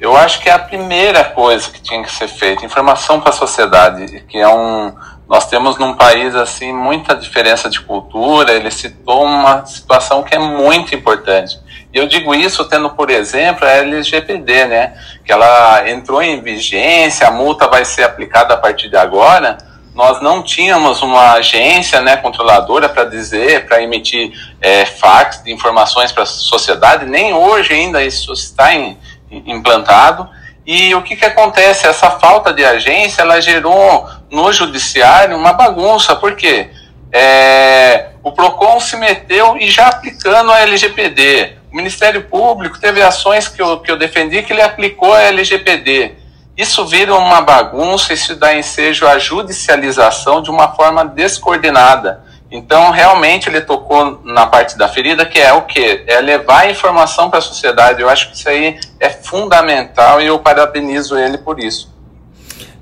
[0.00, 3.32] Eu acho que é a primeira coisa que tinha que ser feita, informação para a
[3.32, 4.94] sociedade, que é um
[5.28, 10.38] nós temos num país assim muita diferença de cultura, ele citou uma situação que é
[10.38, 11.60] muito importante.
[11.92, 14.94] E eu digo isso tendo por exemplo a LGPD, né,
[15.24, 19.58] que ela entrou em vigência, a multa vai ser aplicada a partir de agora.
[19.98, 24.30] Nós não tínhamos uma agência né, controladora para dizer, para emitir
[24.60, 28.96] é, fax de informações para a sociedade, nem hoje ainda isso está em,
[29.28, 30.28] implantado.
[30.64, 31.88] E o que, que acontece?
[31.88, 36.70] Essa falta de agência, ela gerou no judiciário uma bagunça, por quê?
[37.10, 41.54] É, o PROCON se meteu e já aplicando a LGPD.
[41.72, 46.12] O Ministério Público teve ações que eu, que eu defendi que ele aplicou a LGPD.
[46.58, 52.24] Isso vira uma bagunça, isso dá ensejo à judicialização de uma forma descoordenada.
[52.50, 56.02] Então, realmente, ele tocou na parte da ferida, que é o quê?
[56.08, 58.02] É levar a informação para a sociedade.
[58.02, 61.94] Eu acho que isso aí é fundamental e eu parabenizo ele por isso.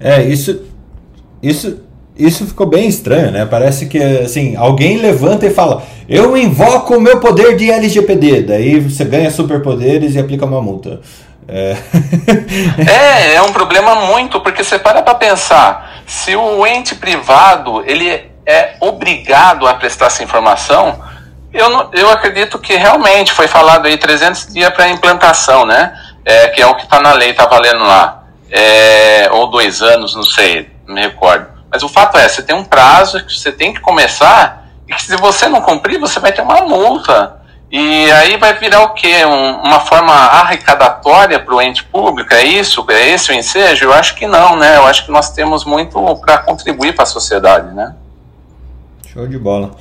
[0.00, 0.62] É, isso,
[1.42, 1.80] isso,
[2.16, 3.44] isso ficou bem estranho, né?
[3.44, 8.42] Parece que, assim, alguém levanta e fala, eu invoco o meu poder de LGPD.
[8.42, 11.00] Daí você ganha superpoderes e aplica uma multa.
[11.48, 11.76] É,
[12.90, 18.30] é, é um problema muito, porque você para para pensar, se o ente privado, ele
[18.44, 21.02] é obrigado a prestar essa informação,
[21.52, 25.98] eu, não, eu acredito que realmente foi falado aí 300 dias para implantação, né?
[26.24, 28.24] É, que é o que está na lei, está valendo lá.
[28.50, 31.48] É, ou dois anos, não sei, não me recordo.
[31.70, 35.02] Mas o fato é, você tem um prazo que você tem que começar e que
[35.02, 37.36] se você não cumprir, você vai ter uma multa.
[37.70, 39.24] E aí vai virar o quê?
[39.24, 42.32] Um, uma forma arrecadatória para o ente público?
[42.32, 42.84] É isso?
[42.88, 43.86] É esse o ensejo?
[43.86, 44.76] Eu acho que não, né?
[44.76, 47.94] Eu acho que nós temos muito para contribuir para a sociedade, né?
[49.12, 49.72] Show de bola.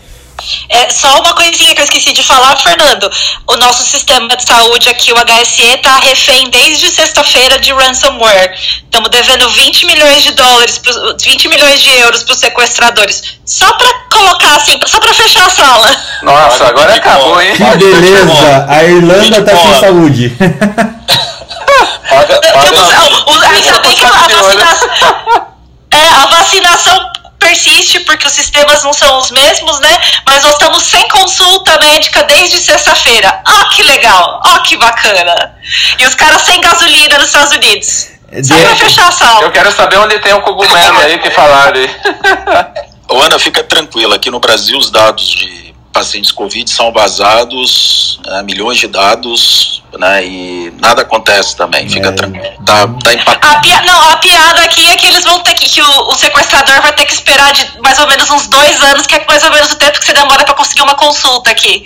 [0.70, 3.10] É, só uma coisinha que eu esqueci de falar, Fernando.
[3.48, 8.54] O nosso sistema de saúde aqui, o HSE, está refém desde sexta-feira de ransomware.
[8.84, 10.82] Estamos devendo 20 milhões de dólares,
[11.22, 13.24] 20 milhões de euros para os sequestradores.
[13.46, 16.04] Só para colocar assim, só para fechar a sala.
[16.24, 17.54] Nossa, agora acabou, hein?
[17.56, 18.66] Que beleza!
[18.68, 20.30] A Irlanda está sem saúde.
[22.10, 23.16] Paga, paga,
[23.50, 25.46] Ainda bem que a vacinação.
[25.92, 29.98] É, a vacinação persiste porque os sistemas não são os mesmos, né?
[30.26, 33.42] Mas nós estamos sem consulta médica desde sexta-feira.
[33.48, 34.42] Ó, que legal!
[34.46, 35.56] Ó, que bacana!
[36.00, 38.08] E os caras sem gasolina nos Estados Unidos.
[38.44, 39.44] Só vai fechar a sala.
[39.44, 41.90] Eu quero saber onde tem o cogumelo aí que falaram aí.
[43.10, 44.16] Ana, fica tranquila.
[44.16, 45.65] Aqui no Brasil, os dados de
[45.96, 51.88] pacientes Covid são vazados, né, milhões de dados, né, e nada acontece também.
[51.90, 52.12] Fica É.
[52.12, 52.46] tranquilo.
[52.66, 53.56] Tá, tá empatado.
[53.58, 55.70] A pia- não, a piada aqui é que eles vão ter que.
[55.70, 59.08] que o, o sequestrador vai ter que esperar de mais ou menos uns dois anos,
[59.08, 61.84] que é mais ou menos o tempo que você demora pra conseguir uma consulta aqui.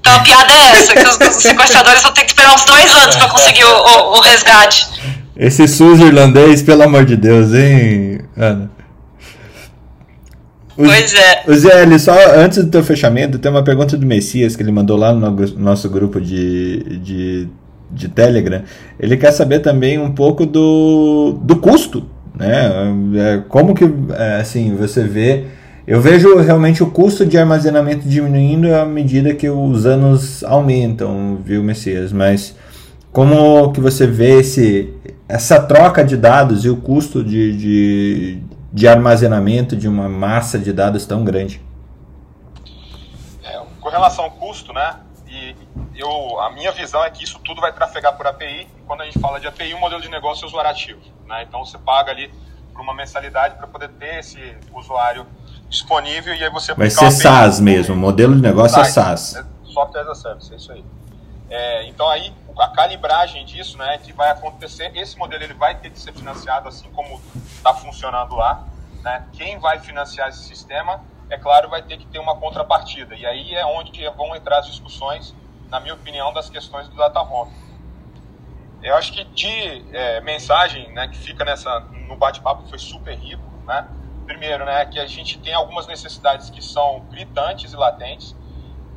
[0.00, 2.94] Então a piada é essa, que os, os sequestradores vão ter que esperar uns dois
[2.96, 4.86] anos pra conseguir o, o- o resgate.
[5.36, 8.70] Esse SUS irlandês, pelo amor de Deus, hein, Ana?
[10.76, 11.42] Pois é.
[11.46, 14.72] O Zé, ele só antes do teu fechamento, tem uma pergunta do Messias que ele
[14.72, 17.48] mandou lá no nosso grupo de, de,
[17.90, 18.62] de Telegram.
[18.98, 22.04] Ele quer saber também um pouco do, do custo,
[22.36, 22.70] né?
[23.16, 23.84] É, Como que,
[24.16, 25.44] é, assim, você vê...
[25.86, 31.62] Eu vejo realmente o custo de armazenamento diminuindo à medida que os anos aumentam, viu,
[31.62, 32.10] Messias?
[32.10, 32.54] Mas
[33.12, 34.88] como que você vê esse,
[35.28, 38.38] essa troca de dados e o custo de, de,
[38.74, 41.62] de armazenamento de uma massa de dados tão grande?
[43.44, 44.96] É, com relação ao custo, né?
[45.28, 45.54] E
[45.94, 48.62] eu, a minha visão é que isso tudo vai trafegar por API.
[48.76, 50.98] E quando a gente fala de API, o modelo de negócio é usuário ativo.
[51.24, 51.44] Né?
[51.48, 52.28] Então você paga ali
[52.72, 55.24] por uma mensalidade para poder ter esse usuário
[55.68, 57.12] disponível e aí você Vai ser.
[57.12, 59.34] SaaS mesmo, o modelo de negócio é SaaS.
[59.34, 59.46] né?
[59.72, 60.84] Software as a Service, é isso aí.
[61.48, 65.90] É, então aí a calibragem disso, né, que vai acontecer, esse modelo ele vai ter
[65.90, 68.64] que ser financiado assim como está funcionando lá,
[69.02, 69.26] né?
[69.32, 73.14] Quem vai financiar esse sistema, é claro, vai ter que ter uma contrapartida.
[73.14, 75.34] E aí é onde vão entrar as discussões,
[75.68, 77.52] na minha opinião, das questões do data home.
[78.82, 83.42] Eu acho que de é, mensagem, né, que fica nessa no bate-papo foi super rico,
[83.66, 83.88] né?
[84.26, 88.34] Primeiro, né, que a gente tem algumas necessidades que são gritantes e latentes,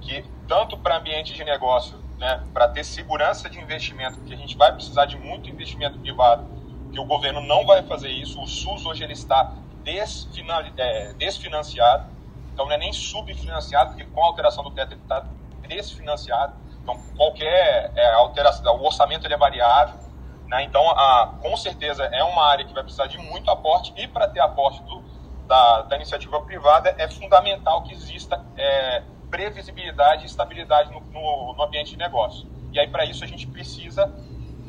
[0.02, 4.58] que tanto para ambiente de negócio, né, para ter segurança de investimento, porque a gente
[4.58, 6.46] vai precisar de muito investimento privado,
[6.92, 8.42] que o governo não vai fazer isso.
[8.42, 9.54] O SUS hoje ele está
[9.86, 12.10] é, desfinanciado,
[12.54, 15.26] então não é nem subfinanciado, porque com a alteração do teto ele está
[15.68, 16.56] desfinanciado.
[16.82, 20.00] Então qualquer é, alteração, o orçamento ele é variável,
[20.48, 20.64] né?
[20.64, 24.28] Então a, com certeza é uma área que vai precisar de muito aporte e para
[24.28, 25.04] ter aporte do,
[25.46, 31.64] da, da iniciativa privada é fundamental que exista é, previsibilidade e estabilidade no, no, no
[31.64, 32.48] ambiente de negócio.
[32.72, 34.14] E aí, para isso, a gente precisa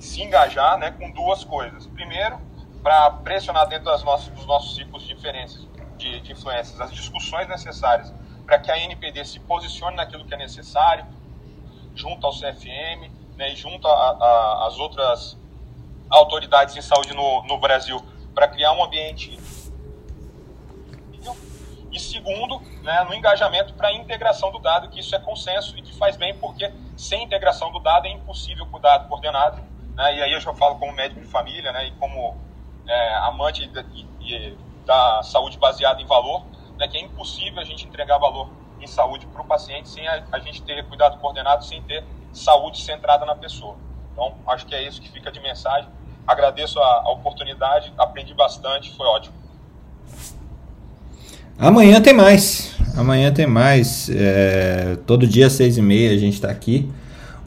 [0.00, 1.86] se engajar né, com duas coisas.
[1.86, 2.38] Primeiro,
[2.82, 7.48] para pressionar dentro das nossas, dos nossos ciclos de inferências, de, de influências, as discussões
[7.48, 8.12] necessárias
[8.46, 11.04] para que a NPD se posicione naquilo que é necessário,
[11.94, 15.36] junto ao CFM né, e junto às outras
[16.08, 18.02] autoridades em saúde no, no Brasil,
[18.34, 19.36] para criar um ambiente
[21.92, 25.82] e segundo, né, no engajamento para a integração do dado, que isso é consenso e
[25.82, 29.62] que faz bem, porque sem integração do dado é impossível o dado coordenado.
[29.96, 32.36] Né, e aí eu já falo como médico de família né, e como
[32.86, 33.84] é, amante da,
[34.84, 36.44] da saúde baseada em valor,
[36.78, 40.24] né, que é impossível a gente entregar valor em saúde para o paciente sem a,
[40.30, 43.76] a gente ter cuidado coordenado, sem ter saúde centrada na pessoa.
[44.12, 45.90] Então, acho que é isso que fica de mensagem.
[46.26, 49.37] Agradeço a, a oportunidade, aprendi bastante, foi ótimo.
[51.58, 52.70] Amanhã tem mais.
[52.96, 54.08] Amanhã tem mais.
[54.14, 56.88] É, todo dia às seis e meia a gente está aqui.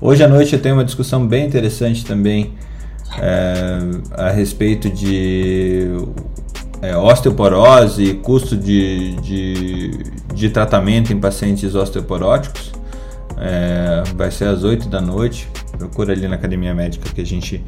[0.02, 2.52] Hoje à noite eu tenho uma discussão bem interessante também
[3.18, 3.80] é,
[4.12, 5.88] a respeito de
[6.82, 9.92] é, osteoporose e custo de, de,
[10.34, 12.74] de, tratamento em pacientes osteoporóticos.
[13.38, 15.48] É, vai ser às 8 da noite.
[15.78, 17.64] Procura ali na Academia Médica que a gente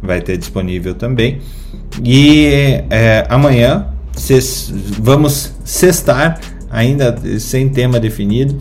[0.00, 1.40] vai ter disponível também.
[2.04, 3.97] E é, amanhã
[5.00, 6.40] vamos sextar,
[6.70, 8.56] ainda sem tema definido,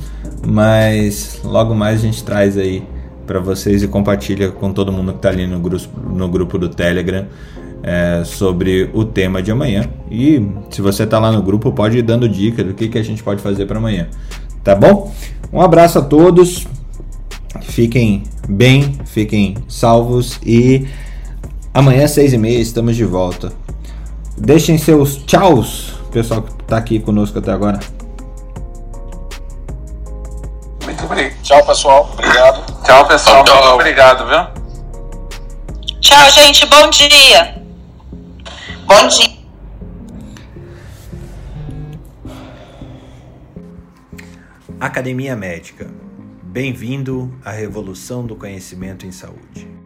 [0.46, 2.84] mas logo mais a gente traz aí
[3.26, 6.70] para vocês e compartilha com todo mundo que está ali no grupo, no grupo do
[6.70, 7.26] Telegram
[7.84, 9.84] é, sobre o tema de amanhã.
[10.10, 13.04] E se você está lá no grupo, pode ir dando dica do que, que a
[13.04, 14.08] gente pode fazer para amanhã.
[14.64, 15.14] Tá bom?
[15.52, 16.66] Um abraço a todos.
[17.62, 20.88] Fiquem bem, fiquem salvos e
[21.74, 23.52] amanhã às seis e meia estamos de volta.
[24.38, 27.80] Deixem seus tchauz, pessoal que está aqui conosco até agora.
[30.84, 31.42] Muito obrigado.
[31.42, 32.10] Tchau, pessoal.
[32.14, 32.84] Obrigado.
[32.84, 33.44] Tchau, pessoal.
[33.44, 33.56] Tchau.
[33.56, 36.00] Muito obrigado, viu?
[36.00, 36.66] Tchau, gente.
[36.68, 37.62] Bom dia.
[38.86, 39.38] Bom dia.
[44.80, 45.90] Academia Médica.
[46.44, 49.77] Bem-vindo à revolução do conhecimento em saúde.